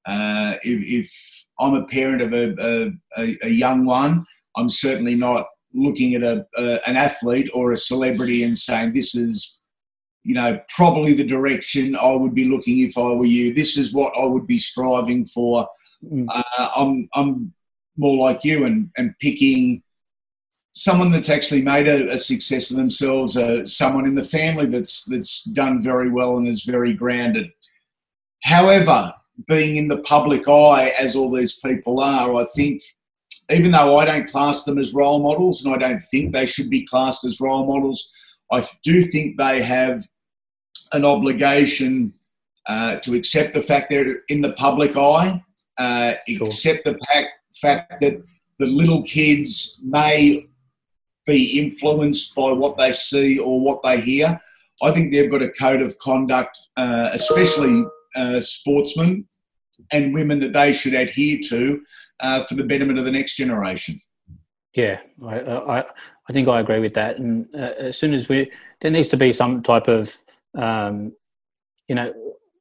Uh, 0.06 0.56
if, 0.62 1.06
if, 1.06 1.44
I'm 1.60 1.74
a 1.74 1.86
parent 1.86 2.22
of 2.22 2.32
a, 2.32 2.92
a, 3.16 3.36
a 3.42 3.48
young 3.48 3.84
one, 3.84 4.24
I'm 4.56 4.68
certainly 4.68 5.16
not 5.16 5.46
looking 5.78 6.14
at 6.14 6.22
a, 6.22 6.46
a, 6.56 6.88
an 6.88 6.96
athlete 6.96 7.50
or 7.54 7.72
a 7.72 7.76
celebrity 7.76 8.42
and 8.42 8.58
saying 8.58 8.92
this 8.92 9.14
is 9.14 9.58
you 10.24 10.34
know 10.34 10.60
probably 10.68 11.14
the 11.14 11.26
direction 11.26 11.96
i 11.96 12.12
would 12.12 12.34
be 12.34 12.44
looking 12.44 12.80
if 12.80 12.98
i 12.98 13.08
were 13.08 13.24
you. 13.24 13.54
This 13.54 13.76
is 13.76 13.92
what 13.92 14.12
i 14.16 14.24
would 14.24 14.46
be 14.46 14.58
striving 14.58 15.24
for. 15.24 15.68
Mm. 16.04 16.26
uh, 16.28 16.70
i'm 16.76 17.08
i'm 17.14 17.52
more 17.96 18.16
like 18.16 18.44
you 18.44 18.66
and 18.66 18.90
and 18.96 19.14
picking 19.20 19.82
someone 20.72 21.10
that's 21.10 21.28
actually 21.28 21.62
made 21.62 21.88
a, 21.88 22.12
a 22.12 22.18
success 22.18 22.70
of 22.70 22.76
themselves 22.76 23.36
uh, 23.36 23.64
someone 23.64 24.06
in 24.06 24.14
the 24.14 24.22
family 24.22 24.66
that's 24.66 25.04
that's 25.06 25.42
done 25.44 25.82
very 25.82 26.08
well 26.08 26.36
and 26.36 26.46
is 26.46 26.62
very 26.62 26.94
grounded. 26.94 27.50
However 28.44 29.12
being 29.46 29.76
in 29.76 29.88
the 29.88 29.98
public 29.98 30.48
eye 30.48 30.92
as 30.98 31.14
all 31.14 31.30
these 31.30 31.58
people 31.60 32.00
are 32.00 32.34
i 32.34 32.44
think 32.56 32.82
even 33.50 33.72
though 33.72 33.96
I 33.96 34.04
don't 34.04 34.28
class 34.28 34.64
them 34.64 34.78
as 34.78 34.92
role 34.92 35.20
models 35.20 35.64
and 35.64 35.74
I 35.74 35.78
don't 35.78 36.02
think 36.10 36.32
they 36.32 36.46
should 36.46 36.68
be 36.68 36.86
classed 36.86 37.24
as 37.24 37.40
role 37.40 37.66
models, 37.66 38.12
I 38.52 38.66
do 38.84 39.02
think 39.02 39.38
they 39.38 39.62
have 39.62 40.02
an 40.92 41.04
obligation 41.04 42.12
uh, 42.68 42.96
to 42.96 43.14
accept 43.14 43.54
the 43.54 43.62
fact 43.62 43.88
they're 43.90 44.16
in 44.28 44.42
the 44.42 44.52
public 44.52 44.96
eye, 44.96 45.42
uh, 45.78 46.14
sure. 46.28 46.46
accept 46.46 46.84
the 46.84 46.98
fact 47.60 48.00
that 48.00 48.22
the 48.58 48.66
little 48.66 49.02
kids 49.02 49.80
may 49.82 50.46
be 51.26 51.58
influenced 51.58 52.34
by 52.34 52.52
what 52.52 52.76
they 52.76 52.92
see 52.92 53.38
or 53.38 53.60
what 53.60 53.82
they 53.82 54.00
hear. 54.00 54.40
I 54.82 54.92
think 54.92 55.12
they've 55.12 55.30
got 55.30 55.42
a 55.42 55.50
code 55.50 55.82
of 55.82 55.96
conduct, 55.98 56.58
uh, 56.76 57.10
especially 57.12 57.84
uh, 58.16 58.40
sportsmen 58.40 59.26
and 59.92 60.14
women, 60.14 60.38
that 60.40 60.52
they 60.52 60.72
should 60.72 60.94
adhere 60.94 61.38
to 61.48 61.80
uh, 62.20 62.44
for 62.44 62.54
the 62.54 62.64
betterment 62.64 62.98
of 62.98 63.04
the 63.04 63.10
next 63.10 63.36
generation. 63.36 64.00
Yeah, 64.74 65.00
I, 65.24 65.40
I, 65.40 65.78
I 65.80 66.32
think 66.32 66.46
I 66.48 66.60
agree 66.60 66.80
with 66.80 66.94
that. 66.94 67.18
And 67.18 67.48
uh, 67.54 67.72
as 67.78 67.98
soon 67.98 68.14
as 68.14 68.28
we, 68.28 68.50
there 68.80 68.90
needs 68.90 69.08
to 69.08 69.16
be 69.16 69.32
some 69.32 69.62
type 69.62 69.88
of, 69.88 70.14
um, 70.56 71.12
you 71.88 71.94
know, 71.94 72.12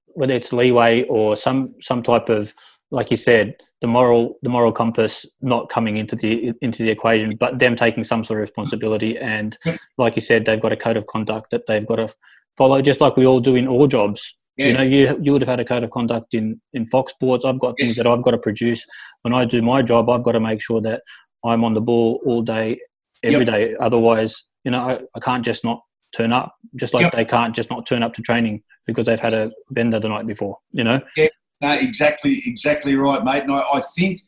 whether 0.08 0.34
it's 0.34 0.54
leeway 0.54 1.04
or 1.04 1.36
some 1.36 1.76
some 1.82 2.02
type 2.02 2.30
of, 2.30 2.54
like 2.90 3.12
you 3.12 3.18
said, 3.18 3.56
the 3.82 3.88
moral 3.88 4.40
the 4.42 4.50
moral 4.50 4.72
compass 4.72 5.26
not 5.42 5.70
coming 5.70 5.98
into 5.98 6.16
the 6.16 6.54
into 6.62 6.82
the 6.82 6.90
equation, 6.90 7.36
but 7.36 7.60
them 7.60 7.76
taking 7.76 8.04
some 8.04 8.24
sort 8.24 8.40
of 8.40 8.42
responsibility. 8.42 9.18
And 9.18 9.56
like 9.98 10.16
you 10.16 10.22
said, 10.22 10.46
they've 10.46 10.60
got 10.60 10.72
a 10.72 10.78
code 10.78 10.98
of 10.98 11.06
conduct 11.06 11.52
that 11.52 11.68
they've 11.68 11.86
got 11.86 11.98
to 11.98 12.10
follow, 12.58 12.82
just 12.82 13.02
like 13.02 13.16
we 13.16 13.28
all 13.28 13.40
do 13.40 13.56
in 13.56 13.68
all 13.68 13.86
jobs. 13.86 14.34
Yeah. 14.58 14.68
You 14.68 14.74
know, 14.74 14.82
you 14.82 15.20
you 15.22 15.32
would 15.34 15.42
have 15.42 15.50
had 15.50 15.60
a 15.60 15.66
code 15.66 15.84
of 15.84 15.92
conduct 15.92 16.34
in 16.34 16.60
in 16.74 16.88
Fox 16.88 17.14
Sports. 17.14 17.46
I've 17.46 17.60
got 17.60 17.78
things 17.78 17.96
that 17.98 18.08
I've 18.08 18.24
got 18.24 18.32
to 18.32 18.38
produce. 18.38 18.84
When 19.22 19.34
I 19.34 19.46
do 19.46 19.62
my 19.62 19.82
job, 19.82 20.10
I've 20.10 20.24
got 20.24 20.32
to 20.32 20.40
make 20.40 20.62
sure 20.62 20.82
that 20.82 21.02
I'm 21.46 21.64
on 21.64 21.74
the 21.74 21.82
ball 21.82 22.22
all 22.26 22.42
day, 22.42 22.80
every 23.24 23.46
yep. 23.46 23.48
day. 23.48 23.76
Otherwise, 23.80 24.44
you 24.64 24.72
know, 24.72 24.80
I, 24.80 25.00
I 25.16 25.20
can't 25.20 25.46
just 25.46 25.64
not 25.64 25.82
turn 26.16 26.34
up. 26.34 26.56
Just 26.76 26.94
like 26.94 27.04
yep. 27.04 27.14
they 27.14 27.26
can't 27.26 27.56
just 27.56 27.70
not 27.70 27.86
turn 27.86 28.02
up 28.02 28.14
to 28.16 28.22
training 28.22 28.64
because 28.88 29.06
they've 29.06 29.20
had 29.20 29.34
a 29.34 29.52
bender 29.70 30.00
the 30.00 30.10
night 30.10 30.26
before. 30.26 30.58
You 30.72 30.84
know. 30.84 31.02
Yeah. 31.16 31.28
No, 31.62 31.74
exactly, 31.74 32.44
exactly 32.46 32.96
right, 32.96 33.24
mate. 33.24 33.44
And 33.44 33.52
I, 33.52 33.64
I 33.74 33.82
think 33.96 34.22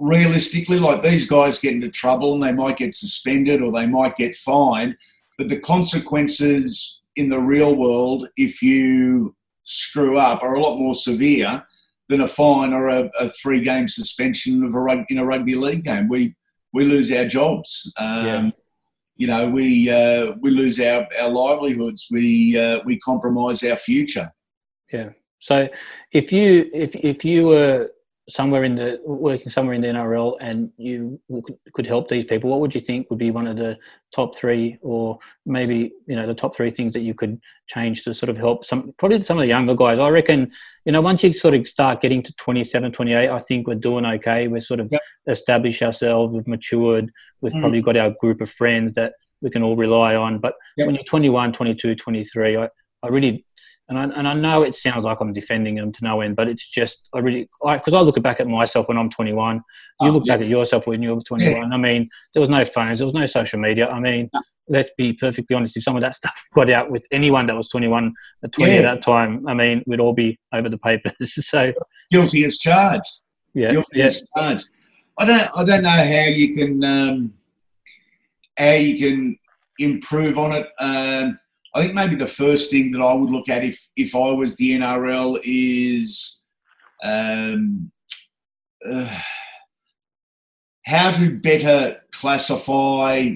realistically, 0.00 0.78
like 0.78 1.02
these 1.02 1.26
guys 1.28 1.58
get 1.58 1.74
into 1.74 1.88
trouble 1.88 2.34
and 2.34 2.42
they 2.42 2.52
might 2.52 2.76
get 2.76 2.94
suspended 2.94 3.62
or 3.62 3.72
they 3.72 3.86
might 3.86 4.16
get 4.16 4.34
fined, 4.34 4.96
but 5.38 5.48
the 5.48 5.60
consequences 5.60 7.01
in 7.16 7.28
the 7.28 7.40
real 7.40 7.74
world, 7.76 8.28
if 8.36 8.62
you 8.62 9.34
screw 9.64 10.18
up, 10.18 10.42
are 10.42 10.54
a 10.54 10.60
lot 10.60 10.78
more 10.78 10.94
severe 10.94 11.62
than 12.08 12.22
a 12.22 12.28
fine 12.28 12.72
or 12.72 12.88
a, 12.88 13.10
a 13.18 13.28
three 13.30 13.62
game 13.62 13.88
suspension 13.88 14.64
of 14.64 14.74
a 14.74 15.04
in 15.08 15.18
a 15.18 15.24
rugby 15.24 15.54
league 15.54 15.84
game. 15.84 16.08
We 16.08 16.34
we 16.72 16.84
lose 16.84 17.12
our 17.12 17.26
jobs. 17.26 17.92
Um, 17.96 18.26
yeah. 18.26 18.50
You 19.16 19.26
know, 19.26 19.50
we 19.50 19.90
uh, 19.90 20.32
we 20.40 20.50
lose 20.50 20.80
our, 20.80 21.06
our 21.20 21.28
livelihoods. 21.28 22.08
We 22.10 22.58
uh, 22.58 22.80
we 22.84 22.98
compromise 22.98 23.62
our 23.62 23.76
future. 23.76 24.32
Yeah. 24.92 25.10
So 25.38 25.68
if 26.12 26.32
you 26.32 26.70
if 26.72 26.94
if 26.96 27.24
you 27.24 27.48
were 27.48 27.90
somewhere 28.32 28.64
in 28.64 28.74
the 28.74 28.98
working 29.04 29.50
somewhere 29.50 29.74
in 29.74 29.82
the 29.82 29.88
NRL 29.88 30.38
and 30.40 30.70
you 30.78 31.20
could 31.74 31.86
help 31.86 32.08
these 32.08 32.24
people, 32.24 32.48
what 32.48 32.60
would 32.60 32.74
you 32.74 32.80
think 32.80 33.10
would 33.10 33.18
be 33.18 33.30
one 33.30 33.46
of 33.46 33.58
the 33.58 33.76
top 34.10 34.34
three, 34.34 34.78
or 34.80 35.18
maybe 35.44 35.92
you 36.06 36.16
know 36.16 36.26
the 36.26 36.34
top 36.34 36.56
three 36.56 36.70
things 36.70 36.94
that 36.94 37.00
you 37.00 37.12
could 37.12 37.38
change 37.66 38.04
to 38.04 38.14
sort 38.14 38.30
of 38.30 38.38
help 38.38 38.64
some 38.64 38.94
probably 38.98 39.20
some 39.20 39.36
of 39.36 39.42
the 39.42 39.48
younger 39.48 39.74
guys? 39.74 39.98
I 39.98 40.08
reckon 40.08 40.50
you 40.86 40.92
know 40.92 41.02
once 41.02 41.22
you 41.22 41.32
sort 41.34 41.54
of 41.54 41.68
start 41.68 42.00
getting 42.00 42.22
to 42.22 42.32
27, 42.36 42.92
28, 42.92 43.28
I 43.28 43.38
think 43.38 43.66
we're 43.66 43.74
doing 43.74 44.06
okay. 44.06 44.48
We're 44.48 44.60
sort 44.60 44.80
of 44.80 44.88
yep. 44.90 45.02
established 45.28 45.82
ourselves, 45.82 46.34
we've 46.34 46.48
matured, 46.48 47.10
we've 47.42 47.52
mm. 47.52 47.60
probably 47.60 47.82
got 47.82 47.98
our 47.98 48.10
group 48.18 48.40
of 48.40 48.50
friends 48.50 48.94
that 48.94 49.12
we 49.42 49.50
can 49.50 49.62
all 49.62 49.76
rely 49.76 50.14
on. 50.14 50.38
But 50.38 50.54
yep. 50.78 50.86
when 50.86 50.94
you're 50.94 51.04
21, 51.04 51.52
22, 51.52 51.94
23, 51.96 52.56
I, 52.56 52.68
I 53.02 53.08
really 53.08 53.44
and 53.96 54.12
I, 54.12 54.18
and 54.18 54.28
I 54.28 54.34
know 54.34 54.62
it 54.62 54.74
sounds 54.74 55.04
like 55.04 55.20
I'm 55.20 55.32
defending 55.32 55.74
them 55.74 55.92
to 55.92 56.04
no 56.04 56.20
end, 56.20 56.36
but 56.36 56.48
it's 56.48 56.68
just 56.68 57.08
I 57.14 57.18
really 57.18 57.48
because 57.62 57.94
I, 57.94 57.98
I, 57.98 58.02
look 58.02 58.20
back 58.22 58.40
at 58.40 58.46
myself 58.46 58.88
when 58.88 58.96
I'm 58.96 59.10
21. 59.10 59.56
You 59.56 59.62
oh, 60.00 60.10
look 60.10 60.24
yeah. 60.26 60.34
back 60.34 60.42
at 60.42 60.48
yourself 60.48 60.86
when 60.86 61.02
you 61.02 61.14
were 61.14 61.20
21. 61.20 61.54
Yeah. 61.54 61.74
I 61.74 61.76
mean, 61.76 62.08
there 62.32 62.40
was 62.40 62.48
no 62.48 62.64
phones, 62.64 62.98
there 62.98 63.06
was 63.06 63.14
no 63.14 63.26
social 63.26 63.58
media. 63.58 63.88
I 63.88 64.00
mean, 64.00 64.30
no. 64.32 64.40
let's 64.68 64.90
be 64.96 65.12
perfectly 65.12 65.54
honest. 65.54 65.76
If 65.76 65.82
some 65.82 65.96
of 65.96 66.02
that 66.02 66.14
stuff 66.16 66.40
got 66.54 66.70
out 66.70 66.90
with 66.90 67.04
anyone 67.12 67.46
that 67.46 67.56
was 67.56 67.68
21 67.68 68.12
at 68.44 68.52
20 68.52 68.72
yeah. 68.72 68.78
at 68.78 68.82
that 68.82 69.02
time, 69.02 69.46
I 69.46 69.54
mean, 69.54 69.82
we'd 69.86 70.00
all 70.00 70.14
be 70.14 70.38
over 70.52 70.68
the 70.68 70.78
papers. 70.78 71.12
so 71.46 71.72
guilty 72.10 72.44
as 72.44 72.58
charged. 72.58 73.22
Yeah, 73.54 73.72
guilty 73.72 74.02
as 74.02 74.22
charged. 74.36 74.68
I 75.18 75.26
don't 75.26 75.50
I 75.54 75.64
don't 75.64 75.82
know 75.82 75.90
how 75.90 76.26
you 76.28 76.54
can 76.54 76.82
um, 76.84 77.34
how 78.56 78.72
you 78.72 78.98
can 78.98 79.38
improve 79.78 80.38
on 80.38 80.52
it. 80.52 80.66
Um, 80.78 81.38
I 81.74 81.82
think 81.82 81.94
maybe 81.94 82.16
the 82.16 82.26
first 82.26 82.70
thing 82.70 82.92
that 82.92 83.00
I 83.00 83.14
would 83.14 83.30
look 83.30 83.48
at 83.48 83.64
if 83.64 83.88
if 83.96 84.14
I 84.14 84.30
was 84.30 84.56
the 84.56 84.72
NRL 84.72 85.40
is 85.42 86.42
um, 87.02 87.90
uh, 88.86 89.20
how 90.84 91.12
to 91.12 91.38
better 91.38 92.00
classify 92.12 93.34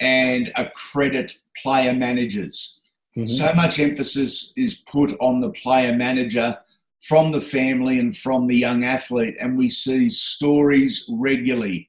and 0.00 0.52
accredit 0.56 1.34
player 1.62 1.92
managers. 1.92 2.80
Mm-hmm. 3.16 3.26
So 3.26 3.52
much 3.54 3.78
emphasis 3.78 4.52
is 4.56 4.76
put 4.76 5.16
on 5.20 5.40
the 5.40 5.50
player 5.50 5.94
manager 5.94 6.58
from 7.02 7.32
the 7.32 7.40
family 7.40 7.98
and 7.98 8.16
from 8.16 8.46
the 8.46 8.56
young 8.56 8.84
athlete, 8.84 9.36
and 9.40 9.56
we 9.56 9.68
see 9.68 10.08
stories 10.10 11.08
regularly 11.10 11.88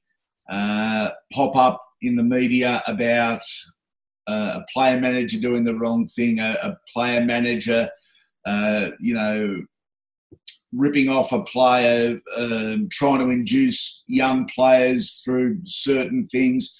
uh, 0.50 1.10
pop 1.32 1.54
up 1.56 1.84
in 2.02 2.16
the 2.16 2.22
media 2.22 2.82
about 2.86 3.42
a 4.26 4.62
player 4.72 5.00
manager 5.00 5.40
doing 5.40 5.64
the 5.64 5.74
wrong 5.74 6.06
thing, 6.06 6.38
a, 6.38 6.56
a 6.62 6.76
player 6.92 7.24
manager, 7.24 7.88
uh, 8.46 8.90
you 9.00 9.14
know, 9.14 9.62
ripping 10.72 11.08
off 11.08 11.32
a 11.32 11.42
player, 11.42 12.20
um, 12.36 12.88
trying 12.90 13.18
to 13.18 13.26
induce 13.26 14.02
young 14.06 14.46
players 14.46 15.20
through 15.24 15.58
certain 15.64 16.28
things. 16.32 16.78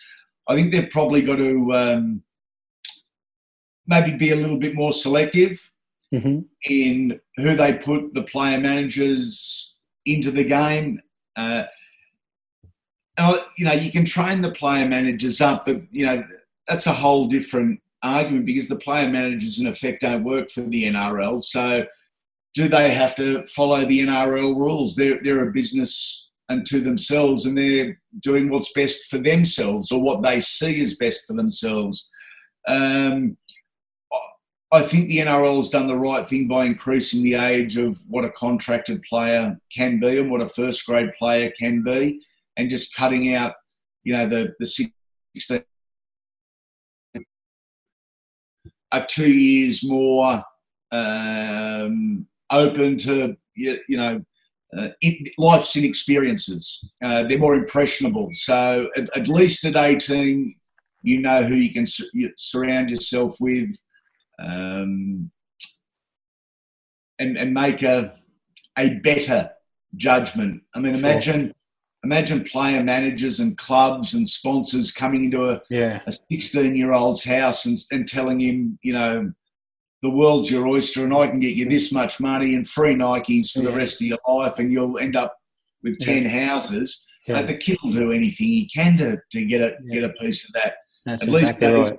I 0.48 0.56
think 0.56 0.72
they've 0.72 0.90
probably 0.90 1.22
got 1.22 1.38
to 1.38 1.72
um, 1.72 2.22
maybe 3.86 4.16
be 4.16 4.30
a 4.30 4.36
little 4.36 4.58
bit 4.58 4.74
more 4.74 4.92
selective 4.92 5.70
mm-hmm. 6.12 6.40
in 6.64 7.20
who 7.36 7.54
they 7.54 7.74
put 7.74 8.14
the 8.14 8.22
player 8.22 8.58
managers 8.58 9.74
into 10.06 10.30
the 10.30 10.44
game. 10.44 11.00
Uh, 11.36 11.64
you 13.56 13.64
know, 13.66 13.72
you 13.72 13.92
can 13.92 14.04
train 14.04 14.40
the 14.40 14.50
player 14.50 14.88
managers 14.88 15.40
up, 15.40 15.66
but 15.66 15.82
you 15.90 16.06
know 16.06 16.24
that's 16.68 16.86
a 16.86 16.92
whole 16.92 17.26
different 17.26 17.80
argument 18.02 18.46
because 18.46 18.68
the 18.68 18.76
player 18.76 19.08
managers 19.08 19.60
in 19.60 19.66
effect 19.66 20.02
don't 20.02 20.24
work 20.24 20.50
for 20.50 20.62
the 20.62 20.84
NRL. 20.84 21.42
So 21.42 21.86
do 22.54 22.68
they 22.68 22.90
have 22.90 23.16
to 23.16 23.46
follow 23.46 23.84
the 23.84 24.00
NRL 24.00 24.56
rules? 24.56 24.96
They're 24.96 25.20
they're 25.22 25.48
a 25.48 25.52
business 25.52 26.28
unto 26.48 26.80
themselves 26.80 27.46
and 27.46 27.56
they're 27.56 27.98
doing 28.20 28.50
what's 28.50 28.72
best 28.72 29.06
for 29.08 29.18
themselves 29.18 29.90
or 29.90 30.02
what 30.02 30.22
they 30.22 30.40
see 30.40 30.82
as 30.82 30.96
best 30.96 31.26
for 31.26 31.34
themselves. 31.34 32.10
Um, 32.68 33.36
I 34.72 34.82
think 34.82 35.08
the 35.08 35.18
NRL 35.18 35.56
has 35.56 35.68
done 35.68 35.86
the 35.86 35.96
right 35.96 36.26
thing 36.26 36.48
by 36.48 36.64
increasing 36.64 37.22
the 37.22 37.34
age 37.34 37.76
of 37.76 37.98
what 38.08 38.24
a 38.24 38.30
contracted 38.30 39.02
player 39.02 39.58
can 39.74 40.00
be 40.00 40.18
and 40.18 40.30
what 40.30 40.40
a 40.40 40.48
first 40.48 40.86
grade 40.86 41.10
player 41.18 41.52
can 41.58 41.82
be, 41.82 42.22
and 42.56 42.70
just 42.70 42.94
cutting 42.94 43.34
out, 43.34 43.54
you 44.04 44.16
know, 44.16 44.26
the 44.26 44.54
the 44.58 44.66
16 44.66 44.92
are 48.92 49.06
two 49.06 49.30
years 49.30 49.86
more 49.88 50.42
um, 50.90 52.26
open 52.50 52.96
to 52.98 53.36
you, 53.54 53.78
you 53.88 53.96
know 53.96 54.22
uh, 54.76 54.88
life's 55.38 55.76
in 55.76 55.84
experiences. 55.84 56.92
Uh, 57.04 57.24
they're 57.24 57.38
more 57.38 57.54
impressionable. 57.54 58.28
So 58.32 58.88
at, 58.96 59.14
at, 59.16 59.28
least 59.28 59.64
at 59.66 59.76
18, 59.76 60.54
you 61.02 61.20
know 61.20 61.42
who 61.42 61.54
you 61.54 61.72
can 61.72 61.84
you 62.14 62.30
surround 62.38 62.90
yourself 62.90 63.36
with, 63.40 63.70
um, 64.42 65.30
and 67.18 67.36
and 67.36 67.52
make 67.52 67.82
a 67.82 68.14
a 68.78 68.94
better 69.00 69.50
judgment. 69.96 70.62
I 70.74 70.80
mean, 70.80 70.94
imagine 70.94 71.54
imagine 72.04 72.42
player 72.44 72.82
managers 72.82 73.40
and 73.40 73.56
clubs 73.56 74.14
and 74.14 74.28
sponsors 74.28 74.90
coming 74.90 75.24
into 75.24 75.48
a, 75.48 75.62
yeah. 75.70 76.00
a 76.06 76.12
16 76.12 76.74
year 76.74 76.92
old's 76.92 77.24
house 77.24 77.64
and, 77.66 77.76
and 77.92 78.08
telling 78.08 78.40
him, 78.40 78.78
you 78.82 78.92
know, 78.92 79.32
the 80.02 80.10
world's 80.10 80.50
your 80.50 80.66
oyster 80.66 81.04
and 81.04 81.14
I 81.14 81.28
can 81.28 81.38
get 81.38 81.54
you 81.54 81.68
this 81.68 81.92
much 81.92 82.18
money 82.18 82.54
and 82.56 82.68
free 82.68 82.94
Nikes 82.94 83.52
for 83.52 83.60
yeah. 83.60 83.70
the 83.70 83.76
rest 83.76 84.02
of 84.02 84.08
your 84.08 84.18
life 84.26 84.58
and 84.58 84.72
you'll 84.72 84.98
end 84.98 85.14
up 85.14 85.36
with 85.82 86.00
10 86.00 86.24
yeah. 86.24 86.46
houses. 86.46 87.06
Yeah. 87.28 87.42
the 87.42 87.56
kid 87.56 87.78
will 87.84 87.92
do 87.92 88.10
anything 88.10 88.48
he 88.48 88.68
can 88.68 88.96
to, 88.96 89.16
to 89.30 89.44
get, 89.44 89.60
a, 89.60 89.76
get 89.92 90.02
a 90.02 90.08
piece 90.14 90.44
of 90.44 90.52
that. 90.54 90.74
That's 91.06 91.22
At 91.22 91.28
exactly 91.28 91.68
least 91.68 91.80
right. 91.80 91.98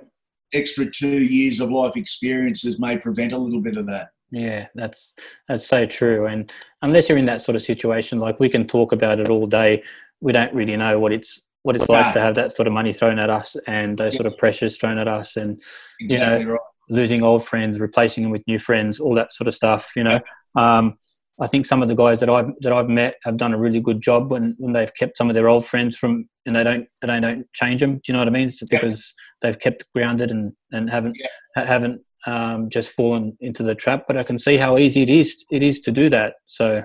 extra 0.52 0.90
two 0.90 1.22
years 1.22 1.60
of 1.60 1.70
life 1.70 1.96
experiences 1.96 2.78
may 2.78 2.98
prevent 2.98 3.32
a 3.32 3.38
little 3.38 3.62
bit 3.62 3.78
of 3.78 3.86
that. 3.86 4.08
Yeah, 4.30 4.66
that's 4.74 5.14
that's 5.48 5.66
so 5.66 5.86
true. 5.86 6.26
And 6.26 6.50
unless 6.82 7.08
you're 7.08 7.18
in 7.18 7.26
that 7.26 7.42
sort 7.42 7.56
of 7.56 7.62
situation, 7.62 8.18
like 8.18 8.40
we 8.40 8.48
can 8.48 8.66
talk 8.66 8.92
about 8.92 9.20
it 9.20 9.28
all 9.28 9.46
day, 9.46 9.82
we 10.20 10.32
don't 10.32 10.52
really 10.54 10.76
know 10.76 10.98
what 10.98 11.12
it's 11.12 11.42
what 11.62 11.76
it's 11.76 11.88
like 11.88 12.12
to 12.12 12.20
have 12.20 12.34
that 12.34 12.54
sort 12.54 12.66
of 12.66 12.74
money 12.74 12.92
thrown 12.92 13.18
at 13.18 13.30
us 13.30 13.56
and 13.66 13.96
those 13.96 14.12
yeah. 14.12 14.18
sort 14.18 14.26
of 14.26 14.36
pressures 14.36 14.76
thrown 14.76 14.98
at 14.98 15.08
us, 15.08 15.36
and 15.36 15.62
exactly 16.00 16.40
you 16.40 16.46
know, 16.46 16.52
right. 16.52 16.60
losing 16.90 17.22
old 17.22 17.46
friends, 17.46 17.80
replacing 17.80 18.22
them 18.22 18.32
with 18.32 18.46
new 18.46 18.58
friends, 18.58 19.00
all 19.00 19.14
that 19.14 19.32
sort 19.32 19.48
of 19.48 19.54
stuff. 19.54 19.92
You 19.96 20.04
know, 20.04 20.20
um, 20.56 20.98
I 21.40 21.48
think 21.48 21.66
some 21.66 21.82
of 21.82 21.88
the 21.88 21.96
guys 21.96 22.20
that 22.20 22.30
I've 22.30 22.50
that 22.60 22.72
I've 22.72 22.88
met 22.88 23.16
have 23.24 23.36
done 23.36 23.52
a 23.52 23.58
really 23.58 23.80
good 23.80 24.00
job 24.00 24.30
when, 24.30 24.54
when 24.58 24.72
they've 24.72 24.94
kept 24.94 25.18
some 25.18 25.28
of 25.28 25.34
their 25.34 25.48
old 25.48 25.66
friends 25.66 25.96
from 25.96 26.28
and 26.46 26.54
they 26.54 26.62
don't 26.62 26.86
they 27.02 27.20
don't 27.20 27.46
change 27.52 27.80
them. 27.80 27.94
Do 27.94 28.00
you 28.06 28.12
know 28.12 28.20
what 28.20 28.28
I 28.28 28.32
mean? 28.32 28.48
It's 28.48 28.62
because 28.62 29.14
yeah. 29.42 29.50
they've 29.50 29.60
kept 29.60 29.84
grounded 29.94 30.30
and 30.30 30.52
and 30.70 30.88
haven't 30.88 31.16
yeah. 31.18 31.66
haven't 31.66 32.02
um, 32.26 32.70
just 32.70 32.90
fallen 32.90 33.36
into 33.40 33.62
the 33.62 33.74
trap. 33.74 34.04
But 34.06 34.16
I 34.16 34.22
can 34.22 34.38
see 34.38 34.56
how 34.56 34.78
easy 34.78 35.02
it 35.02 35.10
is 35.10 35.44
it 35.50 35.62
is 35.62 35.80
to 35.80 35.90
do 35.90 36.08
that. 36.10 36.34
So 36.46 36.82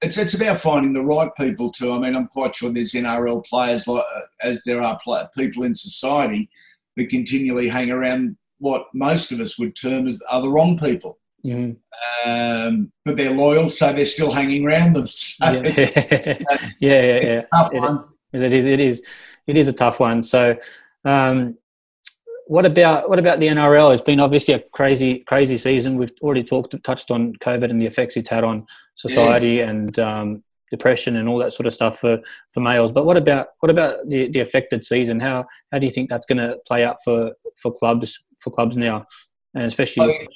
it's 0.00 0.16
it's 0.16 0.34
about 0.34 0.60
finding 0.60 0.94
the 0.94 1.02
right 1.02 1.30
people 1.38 1.70
too. 1.70 1.92
I 1.92 1.98
mean, 1.98 2.16
I'm 2.16 2.28
quite 2.28 2.54
sure 2.54 2.70
there's 2.70 2.92
NRL 2.92 3.44
players 3.44 3.86
like 3.86 4.04
uh, 4.14 4.20
as 4.42 4.62
there 4.64 4.82
are 4.82 4.98
people 5.36 5.64
in 5.64 5.74
society 5.74 6.48
that 6.96 7.10
continually 7.10 7.68
hang 7.68 7.90
around 7.90 8.36
what 8.58 8.86
most 8.94 9.32
of 9.32 9.40
us 9.40 9.58
would 9.58 9.76
term 9.76 10.06
as 10.06 10.20
are 10.30 10.40
the 10.40 10.50
wrong 10.50 10.78
people. 10.78 11.18
Mm. 11.44 11.76
Um, 12.24 12.92
but 13.04 13.16
they're 13.16 13.30
loyal, 13.30 13.68
so 13.68 13.92
they're 13.92 14.06
still 14.06 14.32
hanging 14.32 14.66
around 14.66 14.94
them. 14.94 15.06
So 15.14 15.50
yeah. 15.50 16.38
yeah, 16.80 17.02
yeah, 17.02 17.20
yeah. 17.22 17.42
tough 17.52 17.74
it, 17.74 17.80
one. 17.80 18.04
It 18.32 18.52
is. 18.52 18.66
It 18.66 18.80
is. 18.80 19.02
It 19.46 19.56
is 19.56 19.68
a 19.68 19.72
tough 19.72 20.00
one. 20.00 20.22
So. 20.22 20.56
Um, 21.04 21.58
what 22.46 22.66
about 22.66 23.08
what 23.08 23.18
about 23.18 23.40
the 23.40 23.46
NRL? 23.46 23.94
It's 23.94 24.02
been 24.02 24.20
obviously 24.20 24.52
a 24.52 24.60
crazy 24.74 25.20
crazy 25.20 25.56
season. 25.56 25.96
We've 25.96 26.12
already 26.20 26.44
talked 26.44 26.74
touched 26.84 27.10
on 27.10 27.32
COVID 27.36 27.70
and 27.70 27.80
the 27.80 27.86
effects 27.86 28.18
it's 28.18 28.28
had 28.28 28.44
on 28.44 28.66
society 28.96 29.54
yeah. 29.54 29.70
and 29.70 29.98
um, 29.98 30.44
depression 30.70 31.16
and 31.16 31.28
all 31.28 31.38
that 31.38 31.52
sort 31.52 31.66
of 31.66 31.74
stuff 31.74 31.98
for, 31.98 32.18
for 32.52 32.60
males. 32.60 32.92
But 32.92 33.06
what 33.06 33.16
about 33.16 33.48
what 33.60 33.70
about 33.70 34.08
the, 34.08 34.28
the 34.28 34.40
affected 34.40 34.84
season? 34.84 35.20
How 35.20 35.46
how 35.72 35.78
do 35.78 35.86
you 35.86 35.90
think 35.90 36.10
that's 36.10 36.26
going 36.26 36.38
to 36.38 36.58
play 36.66 36.84
out 36.84 36.96
for, 37.04 37.32
for 37.56 37.72
clubs 37.72 38.18
for 38.38 38.50
clubs 38.50 38.76
now, 38.76 39.04
and 39.54 39.64
especially 39.64 40.28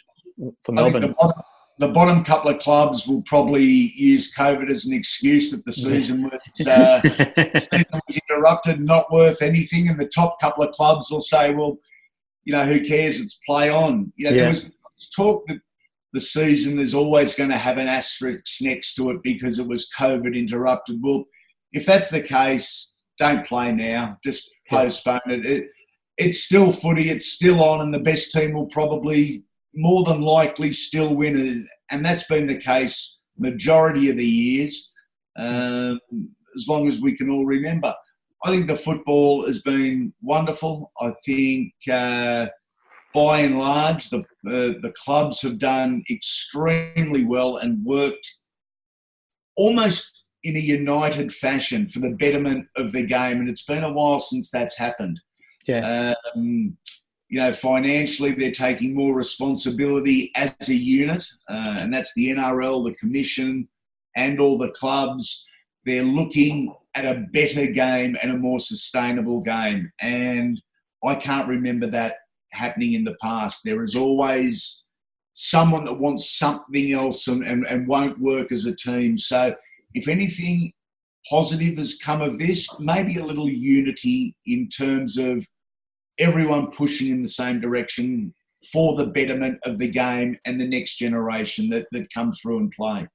for 0.63 0.73
Melbourne? 0.73 1.03
The 1.03 1.15
bottom, 1.19 1.43
the 1.79 1.89
bottom, 1.89 2.25
couple 2.25 2.51
of 2.51 2.59
clubs 2.59 3.07
will 3.07 3.23
probably 3.23 3.65
use 3.65 4.35
COVID 4.35 4.71
as 4.71 4.87
an 4.87 4.95
excuse 4.95 5.51
that 5.53 5.65
the 5.65 5.73
season 5.73 6.25
was, 6.25 6.67
uh, 6.67 7.01
was 8.09 8.21
interrupted, 8.29 8.81
not 8.81 9.13
worth 9.13 9.43
anything, 9.43 9.89
and 9.89 10.01
the 10.01 10.09
top 10.09 10.41
couple 10.41 10.65
of 10.65 10.73
clubs 10.73 11.11
will 11.11 11.21
say, 11.21 11.55
well. 11.55 11.79
You 12.45 12.55
know 12.55 12.65
who 12.65 12.83
cares? 12.83 13.21
It's 13.21 13.39
play 13.47 13.69
on. 13.69 14.11
You 14.17 14.31
know, 14.31 14.35
yeah. 14.35 14.41
there 14.41 14.49
was 14.49 14.71
talk 15.15 15.47
that 15.49 15.61
the 16.13 16.21
season 16.21 16.79
is 16.79 16.95
always 16.95 17.35
going 17.35 17.51
to 17.51 17.57
have 17.57 17.79
an 17.79 17.89
asterisk 17.89 18.63
next 18.63 18.95
to 18.95 19.11
it 19.11 19.23
because 19.23 19.59
it 19.59 19.67
was 19.67 19.91
COVID 19.97 20.35
interrupted. 20.35 21.01
Well, 21.03 21.25
if 21.73 21.85
that's 21.85 22.09
the 22.09 22.23
case, 22.23 22.95
don't 23.19 23.47
play 23.47 23.73
now. 23.73 24.17
Just 24.25 24.51
postpone 24.69 25.21
it. 25.27 25.45
it. 25.45 25.69
It's 26.17 26.43
still 26.43 26.73
footy. 26.73 27.11
It's 27.11 27.33
still 27.33 27.63
on, 27.63 27.81
and 27.81 27.93
the 27.93 27.99
best 27.99 28.33
team 28.33 28.55
will 28.55 28.67
probably, 28.67 29.45
more 29.75 30.05
than 30.05 30.21
likely, 30.21 30.73
still 30.73 31.15
win 31.15 31.39
it. 31.39 31.67
And 31.91 32.05
that's 32.05 32.27
been 32.27 32.47
the 32.47 32.59
case 32.59 33.19
majority 33.39 34.11
of 34.11 34.17
the 34.17 34.27
years, 34.27 34.93
um, 35.39 36.01
as 36.57 36.67
long 36.69 36.89
as 36.89 37.01
we 37.01 37.17
can 37.17 37.31
all 37.31 37.47
remember. 37.47 37.95
I 38.45 38.51
think 38.51 38.67
the 38.67 38.77
football 38.77 39.47
has 39.47 39.63
been 39.63 40.13
wonderful. 40.23 40.93
I 41.01 41.13
think. 41.25 41.73
Uh, 41.91 42.49
by 43.15 43.41
and 43.41 43.59
large, 43.59 44.11
the, 44.11 44.19
uh, 44.19 44.79
the 44.83 44.93
clubs 44.97 45.41
have 45.43 45.59
done 45.59 46.03
extremely 46.11 47.25
well 47.25 47.57
and 47.57 47.85
worked 47.85 48.29
almost 49.57 50.25
in 50.45 50.57
a 50.57 50.61
united 50.61 51.33
fashion 51.33 51.89
for 51.89 52.01
the 52.01 52.11
betterment 52.11 52.67
of 52.77 52.93
the 52.93 53.05
game. 53.05 53.39
And 53.39 53.49
it's 53.49 53.65
been 53.65 53.85
a 53.85 53.93
while 53.93 54.21
since 54.21 54.51
that's 54.51 54.79
happened. 54.79 55.19
Yeah. 55.67 56.15
Um, 56.37 56.77
you 57.29 57.39
know, 57.41 57.53
financially, 57.53 58.33
they're 58.33 58.53
taking 58.53 58.95
more 58.95 59.15
responsibility 59.15 60.33
as 60.35 60.55
a 60.69 60.75
unit, 60.75 61.23
uh, 61.51 61.77
and 61.79 61.93
that's 61.93 62.15
the 62.15 62.31
NRL, 62.31 62.85
the 62.85 62.97
Commission, 62.99 63.69
and 64.17 64.41
all 64.41 64.57
the 64.57 64.71
clubs. 64.71 65.47
They're 65.85 66.03
looking 66.03 66.75
at 66.95 67.05
a 67.05 67.27
better 67.33 67.67
game 67.67 68.17
and 68.23 68.33
a 68.33 68.37
more 68.37 68.61
sustainable 68.61 69.41
game. 69.41 69.91
And 70.01 70.61
I 71.05 71.15
can't 71.15 71.49
remember 71.49 71.89
that 71.91 72.17
happening 72.53 72.95
in 72.95 73.05
the 73.05 73.17
past. 73.21 73.61
There 73.63 73.83
is 73.83 73.95
always 73.95 74.85
someone 75.35 75.85
that 75.85 76.01
wants 76.01 76.37
something 76.39 76.93
else 76.93 77.29
and, 77.29 77.45
and, 77.45 77.65
and 77.67 77.87
won't 77.87 78.19
work 78.21 78.53
as 78.53 78.67
a 78.67 78.75
team. 78.75 79.19
So, 79.19 79.55
if 79.95 80.09
anything 80.09 80.73
positive 81.29 81.79
has 81.79 81.99
come 81.99 82.23
of 82.23 82.39
this, 82.39 82.69
maybe 82.81 83.19
a 83.19 83.25
little 83.25 83.49
unity 83.49 84.35
in 84.47 84.69
terms 84.69 85.17
of 85.17 85.47
everyone 86.19 86.71
pushing 86.71 87.11
in 87.11 87.23
the 87.23 87.29
same 87.29 87.61
direction 87.61 88.35
for 88.73 88.97
the 88.97 89.07
betterment 89.07 89.59
of 89.65 89.79
the 89.79 89.91
game 89.91 90.37
and 90.45 90.61
the 90.61 90.67
next 90.67 90.97
generation 90.97 91.71
that, 91.71 91.87
that 91.93 92.13
come 92.13 92.33
through 92.33 92.59
and 92.59 92.73
play. 92.73 93.07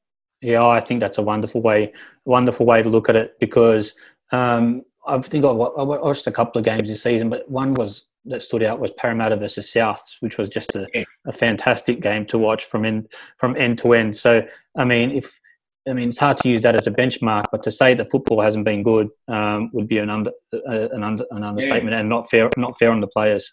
Yeah, 0.41 0.65
I 0.65 0.79
think 0.79 0.99
that's 0.99 1.17
a 1.17 1.21
wonderful 1.21 1.61
way, 1.61 1.91
wonderful 2.25 2.65
way 2.65 2.83
to 2.83 2.89
look 2.89 3.09
at 3.09 3.15
it 3.15 3.39
because 3.39 3.93
um, 4.31 4.83
I 5.07 5.19
think 5.19 5.45
I 5.45 5.51
watched 5.51 6.27
a 6.27 6.31
couple 6.31 6.59
of 6.59 6.65
games 6.65 6.89
this 6.89 7.01
season, 7.01 7.29
but 7.29 7.49
one 7.49 7.73
was 7.73 8.07
that 8.25 8.41
stood 8.41 8.63
out 8.63 8.79
was 8.79 8.91
Parramatta 8.91 9.35
versus 9.35 9.71
Souths, 9.71 10.17
which 10.21 10.37
was 10.37 10.49
just 10.49 10.75
a, 10.75 10.87
yeah. 10.93 11.03
a 11.25 11.31
fantastic 11.33 11.99
game 11.99 12.25
to 12.27 12.37
watch 12.37 12.65
from 12.65 12.85
end 12.85 13.11
from 13.37 13.55
end 13.57 13.77
to 13.79 13.93
end. 13.93 14.15
So, 14.15 14.45
I 14.77 14.85
mean, 14.85 15.11
if 15.11 15.39
I 15.87 15.93
mean, 15.93 16.09
it's 16.09 16.19
hard 16.19 16.37
to 16.37 16.49
use 16.49 16.61
that 16.61 16.75
as 16.75 16.87
a 16.87 16.91
benchmark, 16.91 17.45
but 17.51 17.61
to 17.63 17.71
say 17.71 17.93
that 17.93 18.09
football 18.09 18.41
hasn't 18.41 18.63
been 18.63 18.83
good 18.83 19.09
um, 19.27 19.69
would 19.73 19.87
be 19.87 19.97
an 19.97 20.09
under 20.09 20.31
uh, 20.53 20.89
an, 20.89 21.03
under, 21.03 21.25
an 21.31 21.43
understatement 21.43 21.93
yeah. 21.93 21.99
and 21.99 22.09
not 22.09 22.29
fair 22.29 22.49
not 22.55 22.77
fair 22.79 22.91
on 22.91 23.01
the 23.01 23.07
players. 23.07 23.51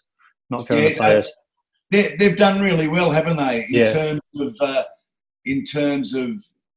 Not 0.49 0.67
fair 0.67 0.77
yeah, 0.77 0.85
on 0.85 0.91
the 0.91 0.97
players. 0.97 1.31
They, 1.91 2.15
they've 2.15 2.37
done 2.37 2.61
really 2.61 2.87
well, 2.87 3.11
haven't 3.11 3.37
they? 3.37 3.67
In 3.69 3.85
terms 3.85 4.21
of 4.39 4.55
uh, 4.61 4.83
in 5.45 5.65
terms 5.65 6.13
of 6.13 6.29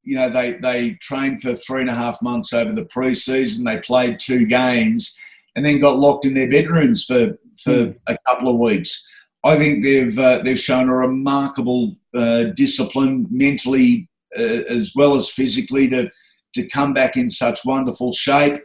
you 0.02 0.16
know 0.16 0.28
they 0.28 0.52
they 0.52 0.92
trained 1.00 1.40
for 1.40 1.54
three 1.54 1.82
and 1.82 1.90
a 1.90 1.94
half 1.94 2.20
months 2.20 2.52
over 2.52 2.72
the 2.72 2.84
preseason. 2.84 3.64
They 3.64 3.78
played 3.78 4.18
two 4.18 4.46
games 4.46 5.16
and 5.54 5.64
then 5.64 5.78
got 5.78 5.98
locked 5.98 6.26
in 6.26 6.34
their 6.34 6.50
bedrooms 6.50 7.04
for 7.04 7.38
for 7.62 7.70
mm. 7.70 7.96
a 8.08 8.18
couple 8.26 8.48
of 8.48 8.58
weeks. 8.58 9.08
I 9.44 9.56
think 9.56 9.84
they've 9.84 10.18
uh, 10.18 10.38
they've 10.42 10.58
shown 10.58 10.88
a 10.88 10.94
remarkable 10.94 11.94
uh, 12.14 12.44
discipline 12.54 13.26
mentally 13.30 14.08
as 14.36 14.92
well 14.94 15.14
as 15.14 15.30
physically 15.30 15.88
to 15.88 16.10
to 16.54 16.66
come 16.68 16.92
back 16.92 17.16
in 17.16 17.28
such 17.28 17.64
wonderful 17.64 18.12
shape. 18.12 18.60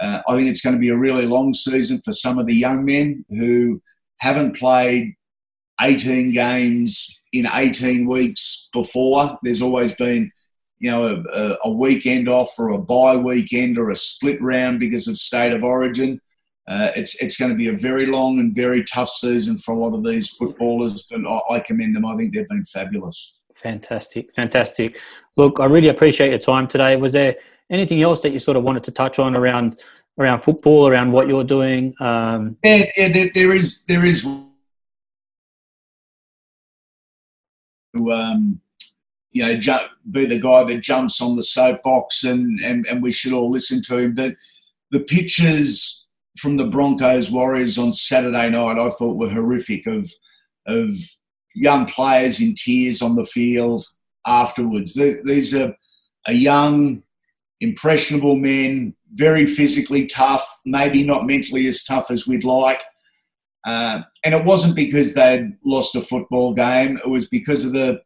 Uh, 0.00 0.20
I 0.28 0.36
think 0.36 0.48
it's 0.48 0.60
going 0.60 0.74
to 0.74 0.80
be 0.80 0.90
a 0.90 0.96
really 0.96 1.26
long 1.26 1.54
season 1.54 2.00
for 2.04 2.12
some 2.12 2.38
of 2.38 2.46
the 2.46 2.54
young 2.54 2.84
men 2.84 3.24
who 3.28 3.80
haven't 4.18 4.56
played 4.56 5.14
18 5.80 6.32
games 6.32 7.08
in 7.32 7.46
18 7.52 8.08
weeks 8.08 8.68
before. 8.72 9.38
There's 9.42 9.62
always 9.62 9.92
been, 9.92 10.32
you 10.78 10.90
know, 10.90 11.22
a, 11.32 11.56
a 11.64 11.70
weekend 11.70 12.28
off 12.28 12.58
or 12.58 12.70
a 12.70 12.78
bye 12.78 13.16
weekend 13.16 13.78
or 13.78 13.90
a 13.90 13.96
split 13.96 14.42
round 14.42 14.80
because 14.80 15.06
of 15.06 15.16
state 15.16 15.52
of 15.52 15.62
origin 15.62 16.20
uh, 16.68 16.92
it's 16.94 17.14
it's 17.22 17.38
going 17.38 17.50
to 17.50 17.56
be 17.56 17.68
a 17.68 17.76
very 17.76 18.04
long 18.04 18.38
and 18.38 18.54
very 18.54 18.84
tough 18.84 19.08
season 19.08 19.56
for 19.56 19.72
a 19.72 19.78
lot 19.78 19.94
of 19.94 20.04
these 20.04 20.28
footballers, 20.28 21.06
but 21.10 21.26
I, 21.26 21.54
I 21.54 21.60
commend 21.60 21.96
them. 21.96 22.04
I 22.04 22.14
think 22.16 22.34
they've 22.34 22.48
been 22.48 22.64
fabulous. 22.64 23.37
Fantastic, 23.62 24.32
fantastic. 24.34 25.00
Look, 25.36 25.58
I 25.58 25.64
really 25.64 25.88
appreciate 25.88 26.30
your 26.30 26.38
time 26.38 26.68
today. 26.68 26.96
Was 26.96 27.12
there 27.12 27.34
anything 27.70 28.02
else 28.02 28.20
that 28.22 28.32
you 28.32 28.38
sort 28.38 28.56
of 28.56 28.62
wanted 28.62 28.84
to 28.84 28.92
touch 28.92 29.18
on 29.18 29.36
around 29.36 29.82
around 30.18 30.40
football, 30.40 30.86
around 30.86 31.10
what 31.10 31.26
you're 31.26 31.44
doing? 31.44 31.92
Um, 32.00 32.56
yeah, 32.62 32.84
yeah 32.96 33.08
there, 33.08 33.30
there 33.34 33.54
is 33.54 33.82
there 33.88 34.04
is. 34.04 34.24
Um, 37.94 38.60
you 39.32 39.44
know, 39.44 39.56
ju- 39.56 39.76
be 40.12 40.24
the 40.26 40.38
guy 40.38 40.62
that 40.64 40.80
jumps 40.80 41.20
on 41.20 41.34
the 41.34 41.42
soapbox, 41.42 42.22
and, 42.22 42.60
and 42.60 42.86
and 42.86 43.02
we 43.02 43.10
should 43.10 43.32
all 43.32 43.50
listen 43.50 43.82
to 43.82 43.98
him. 43.98 44.14
But 44.14 44.36
the 44.92 45.00
pictures 45.00 46.06
from 46.36 46.56
the 46.56 46.66
Broncos 46.66 47.28
Warriors 47.28 47.76
on 47.76 47.90
Saturday 47.90 48.50
night, 48.50 48.78
I 48.78 48.90
thought 48.90 49.18
were 49.18 49.30
horrific. 49.30 49.86
Of 49.88 50.08
of 50.66 50.90
young 51.58 51.86
players 51.86 52.40
in 52.40 52.54
tears 52.54 53.02
on 53.02 53.16
the 53.16 53.24
field 53.24 53.86
afterwards. 54.26 54.94
These 54.94 55.54
are, 55.54 55.74
are 56.26 56.32
young, 56.32 57.02
impressionable 57.60 58.36
men, 58.36 58.94
very 59.14 59.46
physically 59.46 60.06
tough, 60.06 60.46
maybe 60.64 61.02
not 61.02 61.26
mentally 61.26 61.66
as 61.66 61.82
tough 61.82 62.10
as 62.10 62.26
we'd 62.26 62.44
like. 62.44 62.82
Uh, 63.66 64.02
and 64.24 64.34
it 64.34 64.44
wasn't 64.44 64.76
because 64.76 65.14
they'd 65.14 65.56
lost 65.64 65.96
a 65.96 66.00
football 66.00 66.54
game, 66.54 66.96
it 66.98 67.08
was 67.08 67.26
because 67.26 67.64
of 67.64 67.72
the 67.72 68.00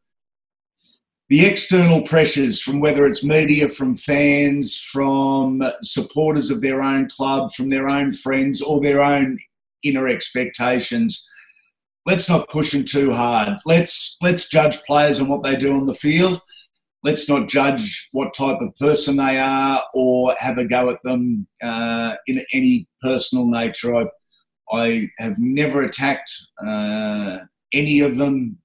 the 1.29 1.47
external 1.47 2.03
pressures 2.03 2.61
from 2.61 2.79
whether 2.79 3.07
it's 3.07 3.25
media, 3.25 3.71
from 3.71 3.97
fans, 3.97 4.77
from 4.77 5.63
supporters 5.81 6.51
of 6.51 6.61
their 6.61 6.83
own 6.83 7.09
club, 7.09 7.51
from 7.55 7.71
their 7.71 7.89
own 7.89 8.13
friends, 8.13 8.61
or 8.61 8.83
their 8.83 9.01
own 9.01 9.39
inner 9.83 10.09
expectations. 10.09 11.27
Let's 12.05 12.29
not 12.29 12.49
push 12.49 12.73
them 12.73 12.85
too 12.85 13.13
hard. 13.13 13.51
Let's 13.65 14.17
let's 14.21 14.49
judge 14.49 14.83
players 14.83 15.21
on 15.21 15.29
what 15.29 15.43
they 15.43 15.57
do 15.57 15.75
on 15.75 15.87
the 15.87 15.95
field. 15.95 16.41
Let's 17.05 17.29
not 17.29 17.49
judge 17.49 18.09
what 18.13 18.35
type 18.35 18.61
of 18.61 18.75
person 18.77 19.17
they 19.17 19.39
are 19.39 19.83
or 19.95 20.35
have 20.39 20.59
a 20.59 20.65
go 20.65 20.91
at 20.91 21.03
them 21.03 21.47
uh, 21.63 22.15
in 22.27 22.45
any 22.53 22.89
personal 23.03 23.47
nature. 23.47 23.97
I, 23.97 24.07
I 24.73 25.11
have 25.19 25.37
never 25.39 25.83
attacked 25.83 26.33
uh, 26.65 27.39
any 27.73 28.01
of 28.01 28.17
them 28.17 28.59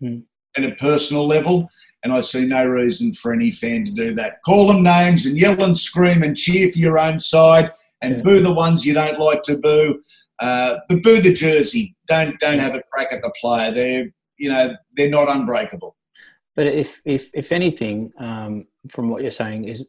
hmm 0.00 0.20
at 0.56 0.64
a 0.64 0.72
personal 0.72 1.26
level. 1.26 1.68
And 2.04 2.12
I 2.12 2.20
see 2.20 2.44
no 2.44 2.64
reason 2.64 3.12
for 3.12 3.32
any 3.32 3.52
fan 3.52 3.84
to 3.84 3.90
do 3.92 4.14
that. 4.14 4.42
Call 4.44 4.66
them 4.66 4.82
names 4.82 5.24
and 5.24 5.38
yell 5.38 5.62
and 5.62 5.76
scream 5.76 6.22
and 6.22 6.36
cheer 6.36 6.70
for 6.70 6.78
your 6.78 6.98
own 6.98 7.18
side 7.18 7.70
and 8.02 8.16
yeah. 8.16 8.22
boo 8.22 8.40
the 8.40 8.52
ones 8.52 8.84
you 8.84 8.92
don't 8.92 9.20
like 9.20 9.42
to 9.44 9.56
boo. 9.56 10.02
Uh, 10.42 10.80
but 10.88 11.02
boo 11.04 11.20
the 11.20 11.32
jersey. 11.32 11.94
Don't 12.08 12.38
don't 12.40 12.58
have 12.58 12.74
a 12.74 12.82
crack 12.90 13.12
at 13.12 13.22
the 13.22 13.32
player. 13.40 13.70
They're 13.72 14.06
you 14.38 14.48
know 14.48 14.74
they're 14.96 15.08
not 15.08 15.28
unbreakable. 15.28 15.94
But 16.56 16.66
if 16.66 17.00
if 17.04 17.30
if 17.32 17.52
anything, 17.52 18.12
um, 18.18 18.66
from 18.90 19.08
what 19.08 19.22
you're 19.22 19.30
saying, 19.30 19.66
is 19.66 19.86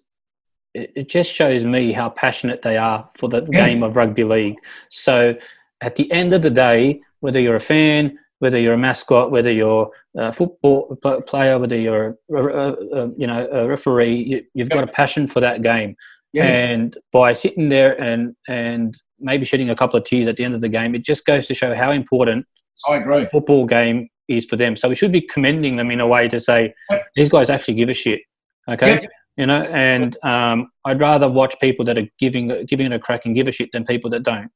it, 0.76 0.92
it, 0.96 1.10
just 1.10 1.32
shows 1.32 1.64
me 1.64 1.92
how 1.92 2.10
passionate 2.10 2.62
they 2.62 2.78
are 2.78 3.10
for 3.16 3.30
the 3.30 3.42
yeah. 3.52 3.66
game 3.66 3.82
of 3.82 3.96
rugby 3.96 4.24
league. 4.24 4.58
So 4.90 5.36
at 5.82 5.96
the 5.96 6.12
end 6.12 6.34
of 6.34 6.44
the 6.44 6.52
day, 6.52 7.02
whether 7.22 7.40
you're 7.40 7.56
a 7.56 7.60
fan, 7.60 8.20
whether 8.38 8.60
you're 8.60 8.76
a 8.76 8.78
mascot, 8.78 9.32
whether 9.32 9.52
you're 9.52 9.92
a 10.16 10.32
football 10.32 10.96
player, 11.26 11.58
whether 11.58 11.78
you're 11.78 12.18
a, 12.30 12.44
a, 12.44 12.74
a 12.74 13.10
you 13.18 13.26
know 13.26 13.48
a 13.52 13.68
referee, 13.68 14.46
you, 14.54 14.62
have 14.62 14.70
got 14.70 14.84
a 14.84 14.94
passion 15.02 15.26
for 15.26 15.40
that 15.40 15.64
game. 15.64 15.96
Yeah. 16.34 16.46
And 16.46 16.98
by 17.12 17.34
sitting 17.34 17.70
there 17.70 18.00
and 18.02 18.36
and 18.48 19.00
maybe 19.20 19.46
shedding 19.46 19.70
a 19.70 19.76
couple 19.76 19.98
of 19.98 20.04
tears 20.06 20.28
at 20.28 20.36
the 20.38 20.44
end 20.44 20.56
of 20.56 20.62
the 20.62 20.70
game, 20.70 20.96
it 20.96 21.04
just 21.06 21.26
goes 21.26 21.48
to 21.48 21.54
show 21.54 21.74
how 21.76 21.92
important 21.92 22.46
I 22.88 22.98
agree. 22.98 23.24
a 23.24 23.26
football 23.26 23.66
game 23.66 24.10
is 24.28 24.46
for 24.46 24.56
them. 24.56 24.76
So 24.76 24.90
we 24.90 24.96
should 24.96 25.12
be 25.12 25.22
commending 25.22 25.76
them 25.76 25.92
in 25.92 26.00
a 26.00 26.08
way 26.08 26.28
to 26.28 26.40
say 26.40 26.74
these 27.16 27.30
guys 27.30 27.50
actually 27.50 27.76
give 27.76 27.90
a 27.90 27.94
shit. 27.94 28.22
Okay. 28.70 29.02
Yeah. 29.04 29.08
You 29.38 29.46
know, 29.48 29.62
and 29.64 30.16
um, 30.24 30.70
I'd 30.86 31.02
rather 31.02 31.28
watch 31.30 31.56
people 31.60 31.86
that 31.86 31.98
are 31.98 32.08
giving 32.20 32.66
giving 32.68 32.86
it 32.88 32.94
a 32.94 33.00
crack 33.00 33.26
and 33.26 33.36
give 33.36 33.48
a 33.48 33.52
shit 33.52 33.70
than 33.72 33.84
people 33.86 34.10
that 34.12 34.24
don't. 34.24 34.50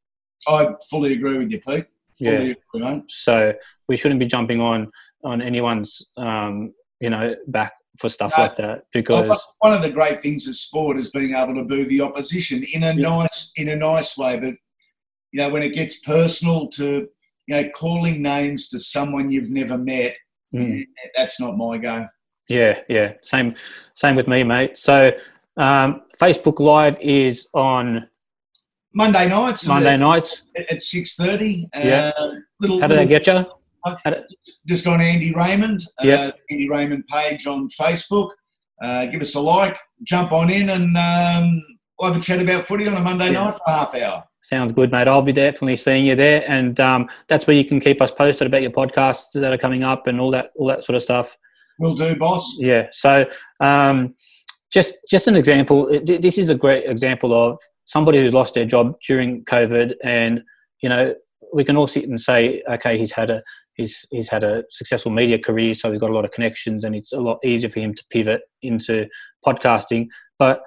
I 0.48 0.70
fully 0.90 1.14
agree 1.14 1.38
with 1.38 1.52
you, 1.52 1.60
Pete. 1.60 1.86
Fully 2.20 2.48
Yeah. 2.50 2.54
agree. 2.76 3.04
So 3.10 3.54
we 3.88 3.98
shouldn't 3.98 4.20
be 4.20 4.26
jumping 4.28 4.62
on 4.62 4.92
on 5.24 5.42
anyone's 5.42 6.02
um, 6.18 6.74
you 7.00 7.10
know 7.10 7.36
back 7.48 7.74
for 8.00 8.10
stuff 8.10 8.34
No. 8.38 8.44
like 8.44 8.56
that 8.58 8.84
because 8.94 9.28
one- 9.30 9.38
one 9.60 9.74
of 9.74 9.82
the 9.82 9.90
great 9.90 10.22
things 10.22 10.48
of 10.48 10.56
sport 10.56 10.98
is 10.98 11.10
being 11.12 11.36
able 11.36 11.56
to 11.56 11.64
boo 11.64 11.86
the 11.86 12.02
opposition 12.02 12.64
in 12.74 12.84
a 12.84 12.94
Yeah. 12.94 13.10
nice 13.10 13.52
in 13.56 13.70
a 13.70 13.76
nice 13.76 14.18
way. 14.18 14.40
But 14.40 14.54
you 15.32 15.40
know, 15.42 15.50
when 15.50 15.64
it 15.64 15.74
gets 15.76 16.00
personal 16.00 16.68
to 16.70 17.08
you 17.48 17.56
know 17.56 17.70
calling 17.70 18.22
names 18.22 18.68
to 18.70 18.80
someone 18.80 19.32
you've 19.32 19.50
never 19.50 19.78
met, 19.78 20.16
Mm. 20.54 20.86
that's 21.16 21.40
not 21.40 21.58
my 21.58 21.78
go. 21.78 22.08
yeah, 22.50 22.80
yeah, 22.88 23.14
same 23.24 23.54
same 23.96 24.16
with 24.16 24.28
me, 24.28 24.44
mate. 24.44 24.78
So 24.78 25.12
um, 25.58 26.04
Facebook 26.22 26.60
Live 26.60 27.00
is 27.02 27.48
on 27.54 28.08
Monday 28.94 29.28
nights, 29.28 29.68
Monday 29.68 29.98
nights. 29.98 30.44
at, 30.56 30.72
at 30.74 30.82
six 30.82 31.16
thirty. 31.16 31.68
Yeah. 31.76 32.12
Uh, 32.18 32.32
little, 32.60 32.80
How 32.80 32.88
did 32.88 32.98
I 33.00 33.04
little- 33.04 33.10
get 33.20 33.28
you? 33.28 33.46
Just 34.68 34.88
on 34.88 35.02
Andy 35.02 35.34
Raymond, 35.34 35.82
Yeah. 36.02 36.16
uh, 36.16 36.32
Andy 36.50 36.70
Raymond 36.70 37.06
page 37.08 37.48
on 37.48 37.68
Facebook. 37.70 38.32
Uh, 38.82 39.06
give 39.08 39.22
us 39.22 39.36
a 39.36 39.40
like, 39.40 39.78
jump 40.04 40.32
on 40.32 40.50
in, 40.50 40.70
and 40.70 40.96
um, 40.98 41.64
we'll 42.00 42.12
have 42.12 42.22
a 42.22 42.24
chat 42.24 42.42
about 42.42 42.66
footy 42.66 42.88
on 42.88 42.94
a 42.96 43.02
Monday 43.02 43.28
Yeah. 43.32 43.46
night 43.46 43.56
for 43.56 43.62
half 43.72 43.96
hour. 43.96 44.24
Sounds 44.44 44.72
good, 44.72 44.92
mate. 44.92 45.08
I'll 45.08 45.22
be 45.22 45.34
definitely 45.34 45.76
seeing 45.76 46.06
you 46.06 46.16
there, 46.16 46.44
and 46.50 46.80
um, 46.80 47.10
that's 47.28 47.48
where 47.48 47.56
you 47.56 47.66
can 47.66 47.80
keep 47.80 48.02
us 48.02 48.12
posted 48.12 48.48
about 48.48 48.62
your 48.62 48.72
podcasts 48.72 49.32
that 49.34 49.52
are 49.52 49.58
coming 49.58 49.84
up 49.84 50.08
and 50.08 50.22
all 50.22 50.32
that, 50.32 50.52
all 50.56 50.68
that 50.68 50.86
sort 50.86 50.96
of 50.96 51.02
stuff. 51.02 51.38
Will 51.80 51.96
do, 51.96 52.16
boss. 52.16 52.58
Yeah. 52.60 52.88
So, 52.92 53.26
um, 53.62 54.16
just 54.72 54.96
just 55.10 55.28
an 55.28 55.36
example. 55.36 55.88
This 56.04 56.38
is 56.38 56.50
a 56.50 56.56
great 56.56 56.86
example 56.90 57.34
of 57.34 57.60
somebody 57.86 58.20
who's 58.20 58.34
lost 58.34 58.54
their 58.54 58.66
job 58.66 58.96
during 59.06 59.44
COVID, 59.46 59.96
and 60.04 60.42
you 60.82 60.90
know 60.90 61.14
we 61.54 61.64
can 61.64 61.78
all 61.78 61.88
sit 61.88 62.08
and 62.08 62.20
say, 62.20 62.64
okay, 62.70 62.98
he's 62.98 63.12
had 63.12 63.30
a 63.30 63.44
he's 63.76 64.06
he's 64.12 64.30
had 64.30 64.44
a 64.44 64.64
successful 64.70 65.12
media 65.12 65.40
career, 65.40 65.74
so 65.74 65.92
he's 65.92 66.00
got 66.00 66.10
a 66.10 66.14
lot 66.14 66.26
of 66.26 66.32
connections, 66.32 66.84
and 66.84 66.96
it's 66.96 67.14
a 67.14 67.20
lot 67.20 67.40
easier 67.44 67.70
for 67.70 67.80
him 67.80 67.94
to 67.94 68.04
pivot 68.10 68.42
into 68.62 69.08
podcasting. 69.46 70.08
But 70.40 70.62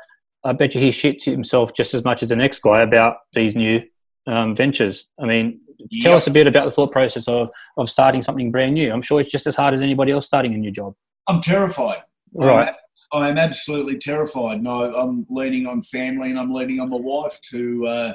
I 0.45 0.53
bet 0.53 0.75
you 0.75 0.81
he 0.81 0.91
shits 0.91 1.25
himself 1.25 1.75
just 1.75 1.95
as 1.95 2.05
much 2.05 2.23
as 2.23 2.31
the 2.31 2.37
next 2.37 2.61
guy 2.61 2.83
about 2.83 3.17
these 3.35 3.55
new 3.55 3.83
um, 4.27 4.55
ventures. 4.55 5.07
I 5.21 5.27
mean, 5.27 5.61
tell 6.01 6.15
us 6.15 6.27
a 6.27 6.31
bit 6.31 6.47
about 6.47 6.65
the 6.65 6.71
thought 6.71 6.93
process 6.93 7.29
of 7.29 7.51
of 7.77 7.91
starting 7.91 8.23
something 8.23 8.51
brand 8.51 8.75
new. 8.75 8.93
I'm 8.93 9.03
sure 9.03 9.21
it's 9.21 9.31
just 9.31 9.47
as 9.47 9.57
hard 9.57 9.75
as 9.75 9.83
anybody 9.83 10.13
else 10.13 10.27
starting 10.27 10.55
a 10.55 10.59
new 10.59 10.71
job. 10.71 10.95
I'm 11.29 11.41
terrified. 11.41 12.03
Right. 12.33 12.75
I'm, 13.13 13.23
I'm 13.23 13.39
absolutely 13.39 13.99
terrified. 13.99 14.63
No, 14.63 14.93
I'm 14.95 15.27
leaning 15.29 15.67
on 15.67 15.83
family 15.83 16.31
and 16.31 16.39
I'm 16.39 16.53
leaning 16.53 16.81
on 16.81 16.91
my 16.91 16.97
wife 16.97 17.39
to 17.51 17.87
uh, 17.87 18.15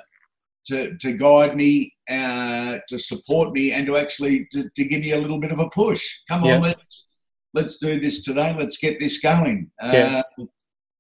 to 0.67 0.97
to 0.97 1.13
guide 1.13 1.56
me, 1.56 1.93
uh, 2.10 2.80
to 2.89 2.97
support 2.99 3.54
me, 3.54 3.71
and 3.71 3.86
to 3.88 3.97
actually 3.97 4.47
to, 4.51 4.69
to 4.75 4.86
give 4.86 5.01
me 5.01 5.12
a 5.12 5.17
little 5.19 5.39
bit 5.39 5.51
of 5.51 5.60
a 5.60 5.69
push. 5.69 6.19
Come 6.30 6.43
on, 6.43 6.49
Yeah. 6.49 6.60
let's 6.60 7.06
let's 7.54 7.78
do 7.80 7.99
this 7.99 8.23
today. 8.23 8.56
Let's 8.58 8.78
get 8.78 8.99
this 8.99 9.19
going. 9.19 9.71
Yeah. 9.82 10.21
Uh, 10.39 10.45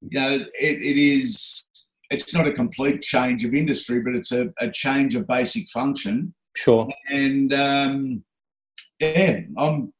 you 0.01 0.19
know, 0.19 0.31
it, 0.35 0.81
it 0.83 0.97
is. 0.97 1.65
It's 2.11 2.33
not 2.33 2.47
a 2.47 2.53
complete 2.53 3.01
change 3.01 3.43
of 3.45 3.55
industry, 3.55 3.99
but 4.01 4.15
it's 4.15 4.31
a, 4.31 4.53
a 4.59 4.69
change 4.69 5.15
of 5.15 5.27
basic 5.27 5.67
function. 5.69 6.33
Sure. 6.55 6.87
And 7.09 7.51
um, 7.53 8.23
yeah, 8.99 9.39
I'm. 9.57 9.91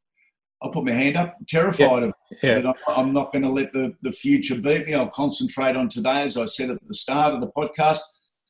I'll 0.62 0.72
put 0.72 0.86
my 0.86 0.92
hand 0.94 1.18
up. 1.18 1.36
Terrified 1.48 2.04
of 2.04 2.14
Yeah. 2.42 2.56
but 2.62 2.66
I'm, 2.66 2.76
I'm 3.08 3.14
not 3.14 3.32
going 3.32 3.44
to 3.44 3.50
let 3.52 3.72
the, 3.74 3.94
the 4.02 4.12
future 4.12 4.56
beat 4.56 4.88
me. 4.88 4.94
I'll 4.96 5.10
concentrate 5.10 5.76
on 5.76 5.90
today, 5.90 6.22
as 6.24 6.38
I 6.38 6.46
said 6.46 6.72
at 6.72 6.84
the 6.86 6.94
start 6.94 7.34
of 7.36 7.42
the 7.42 7.52
podcast. 7.52 8.00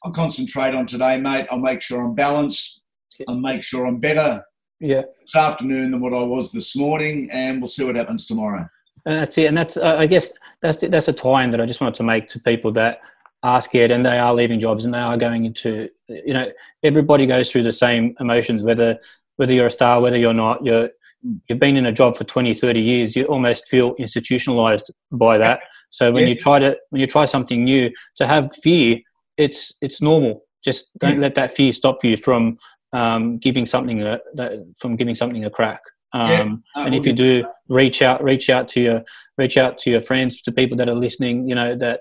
I'll 0.06 0.12
concentrate 0.12 0.76
on 0.76 0.86
today, 0.86 1.18
mate. 1.20 1.48
I'll 1.50 1.58
make 1.60 1.82
sure 1.82 2.00
I'm 2.06 2.14
balanced. 2.14 2.82
I'll 3.28 3.40
make 3.40 3.64
sure 3.64 3.88
I'm 3.88 3.98
better 3.98 4.44
Yeah. 4.80 5.02
this 5.22 5.36
afternoon 5.36 5.90
than 5.92 6.00
what 6.00 6.14
I 6.14 6.22
was 6.22 6.52
this 6.52 6.76
morning, 6.76 7.28
and 7.32 7.60
we'll 7.60 7.68
see 7.68 7.84
what 7.84 7.96
happens 7.96 8.28
tomorrow. 8.28 8.68
And 9.08 9.20
that's 9.20 9.36
it. 9.40 9.48
And 9.48 9.58
that's, 9.58 9.78
uh, 9.78 9.96
I 9.98 10.06
guess, 10.06 10.32
that's 10.62 10.78
that's 10.78 11.08
a 11.08 11.14
tie-in 11.14 11.50
that 11.52 11.60
I 11.62 11.66
just 11.66 11.82
wanted 11.82 11.96
to 11.96 12.04
make 12.04 12.28
to 12.30 12.40
people 12.40 12.72
that 12.74 13.02
are 13.42 13.62
scared 13.62 13.90
and 13.92 14.06
they 14.06 14.18
are 14.20 14.34
leaving 14.34 14.60
jobs 14.60 14.86
and 14.86 14.94
they 14.94 15.00
are 15.00 15.18
going 15.18 15.46
into, 15.46 15.90
you 16.08 16.34
know, 16.34 16.52
everybody 16.84 17.26
goes 17.26 17.52
through 17.52 17.64
the 17.64 17.72
same 17.72 18.16
emotions, 18.20 18.64
whether 18.64 18.98
whether 19.38 19.54
you're 19.54 19.68
a 19.68 19.72
star, 19.72 20.02
whether 20.02 20.18
you're 20.18 20.34
not. 20.34 20.64
You're 20.64 20.90
you've 21.50 21.60
been 21.60 21.78
in 21.78 21.88
a 21.88 21.92
job 21.92 22.16
for 22.16 22.24
20, 22.26 22.54
30 22.54 22.80
years. 22.80 23.16
You 23.16 23.26
almost 23.26 23.68
feel 23.68 23.96
institutionalized 23.96 24.92
by 25.12 25.38
that. 25.40 25.62
So 25.90 26.12
when 26.12 26.24
Yeah. 26.24 26.30
you 26.30 26.36
try 26.36 26.60
to 26.60 26.78
when 26.92 27.02
you 27.02 27.08
try 27.08 27.26
something 27.26 27.64
new, 27.64 27.92
to 28.18 28.28
have 28.28 28.54
fear, 28.56 29.00
it's 29.38 29.74
it's 29.82 30.02
normal. 30.02 30.44
Just 30.64 30.98
don't 31.00 31.16
Yeah. 31.16 31.22
let 31.22 31.36
that 31.36 31.52
fear 31.52 31.72
stop 31.72 32.04
you 32.04 32.18
from 32.18 32.56
um, 32.94 33.38
giving 33.40 33.66
something 33.66 34.02
a 34.04 34.20
that, 34.36 34.52
from 34.80 34.96
giving 34.96 35.16
something 35.16 35.44
a 35.46 35.50
crack. 35.50 35.82
Um, 36.14 36.64
Yeah. 36.78 36.86
And 36.86 36.96
if 36.96 37.06
you 37.06 37.12
do 37.14 37.44
reach 37.68 38.02
out 38.02 38.24
reach 38.24 38.50
out 38.50 38.68
to 38.70 38.80
your 38.82 39.04
reach 39.38 39.58
out 39.58 39.78
to 39.80 39.90
your 39.90 40.00
friends 40.00 40.42
to 40.44 40.52
people 40.52 40.78
that 40.78 40.88
are 40.88 40.96
listening 40.96 41.50
you 41.50 41.56
know 41.56 41.76
that 41.76 42.00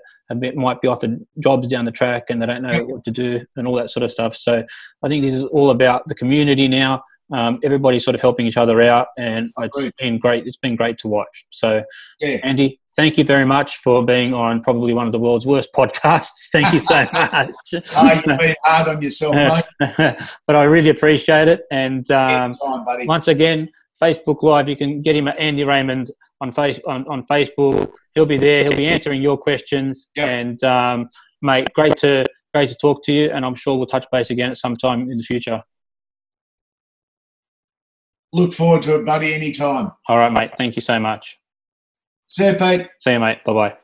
might 0.55 0.79
be 0.79 0.87
offered 0.87 1.19
jobs 1.39 1.67
down 1.67 1.83
the 1.83 1.91
track 1.91 2.29
and 2.29 2.41
they 2.41 2.45
don't 2.45 2.61
know 2.61 2.71
Yeah. 2.71 2.81
what 2.81 3.03
to 3.03 3.11
do 3.11 3.41
and 3.57 3.67
all 3.67 3.75
that 3.75 3.91
sort 3.91 4.03
of 4.03 4.11
stuff 4.11 4.37
so 4.37 4.63
i 5.03 5.07
think 5.09 5.21
this 5.23 5.33
is 5.33 5.43
all 5.45 5.69
about 5.71 6.07
the 6.07 6.15
community 6.15 6.67
now 6.69 7.03
um, 7.33 7.59
everybody's 7.63 8.03
sort 8.03 8.13
of 8.15 8.21
helping 8.21 8.45
each 8.45 8.57
other 8.57 8.81
out 8.81 9.07
and 9.17 9.51
it's 9.59 9.91
been 9.99 10.17
great 10.19 10.45
it's 10.45 10.57
been 10.57 10.75
great 10.75 10.97
to 10.99 11.07
watch 11.07 11.45
so 11.49 11.81
Yeah. 12.19 12.37
andy 12.43 12.79
thank 12.95 13.17
you 13.17 13.23
very 13.23 13.45
much 13.45 13.77
for 13.77 14.05
being 14.05 14.33
on 14.33 14.61
probably 14.61 14.93
one 14.93 15.05
of 15.07 15.11
the 15.11 15.19
world's 15.19 15.45
worst 15.45 15.69
podcasts 15.73 16.27
thank 16.51 16.71
you 16.73 16.79
so 16.81 17.07
much 17.13 17.49
Oh, 17.95 18.13
you've 18.13 18.23
been 18.25 18.55
hard 18.63 18.87
on 18.89 19.01
yourself, 19.01 19.35
mate. 19.79 20.15
but 20.47 20.55
i 20.55 20.63
really 20.63 20.89
appreciate 20.89 21.47
it 21.47 21.61
and 21.71 22.09
um, 22.11 22.55
buddy. 22.85 23.07
once 23.07 23.27
again, 23.27 23.69
Facebook 24.01 24.43
Live, 24.43 24.67
you 24.67 24.75
can 24.75 25.01
get 25.01 25.15
him 25.15 25.29
at 25.29 25.39
Andy 25.39 25.63
Raymond 25.63 26.11
on 26.41 26.51
face 26.51 26.81
on, 26.85 27.07
on 27.07 27.25
Facebook. 27.27 27.93
He'll 28.13 28.25
be 28.25 28.37
there. 28.37 28.63
He'll 28.65 28.75
be 28.75 28.87
answering 28.87 29.21
your 29.21 29.37
questions. 29.37 30.09
Yep. 30.17 30.27
And 30.27 30.63
um, 30.65 31.09
mate, 31.41 31.71
great 31.73 31.95
to 31.99 32.25
great 32.53 32.67
to 32.69 32.75
talk 32.75 33.03
to 33.05 33.13
you. 33.13 33.31
And 33.31 33.45
I'm 33.45 33.55
sure 33.55 33.77
we'll 33.77 33.85
touch 33.87 34.05
base 34.11 34.31
again 34.31 34.51
at 34.51 34.57
some 34.57 34.75
time 34.75 35.09
in 35.09 35.17
the 35.17 35.23
future. 35.23 35.63
Look 38.35 38.51
forward 38.51 38.81
to 38.81 38.95
it, 38.95 39.05
buddy, 39.05 39.33
anytime. 39.33 39.93
All 40.09 40.17
right, 40.17 40.31
mate. 40.31 40.51
Thank 40.57 40.75
you 40.75 40.81
so 40.81 40.99
much. 40.99 41.39
See 42.27 42.45
you, 42.45 42.55
Pete. 42.55 42.89
See 42.99 43.13
you, 43.13 43.19
mate. 43.19 43.37
Bye 43.45 43.53
bye. 43.53 43.77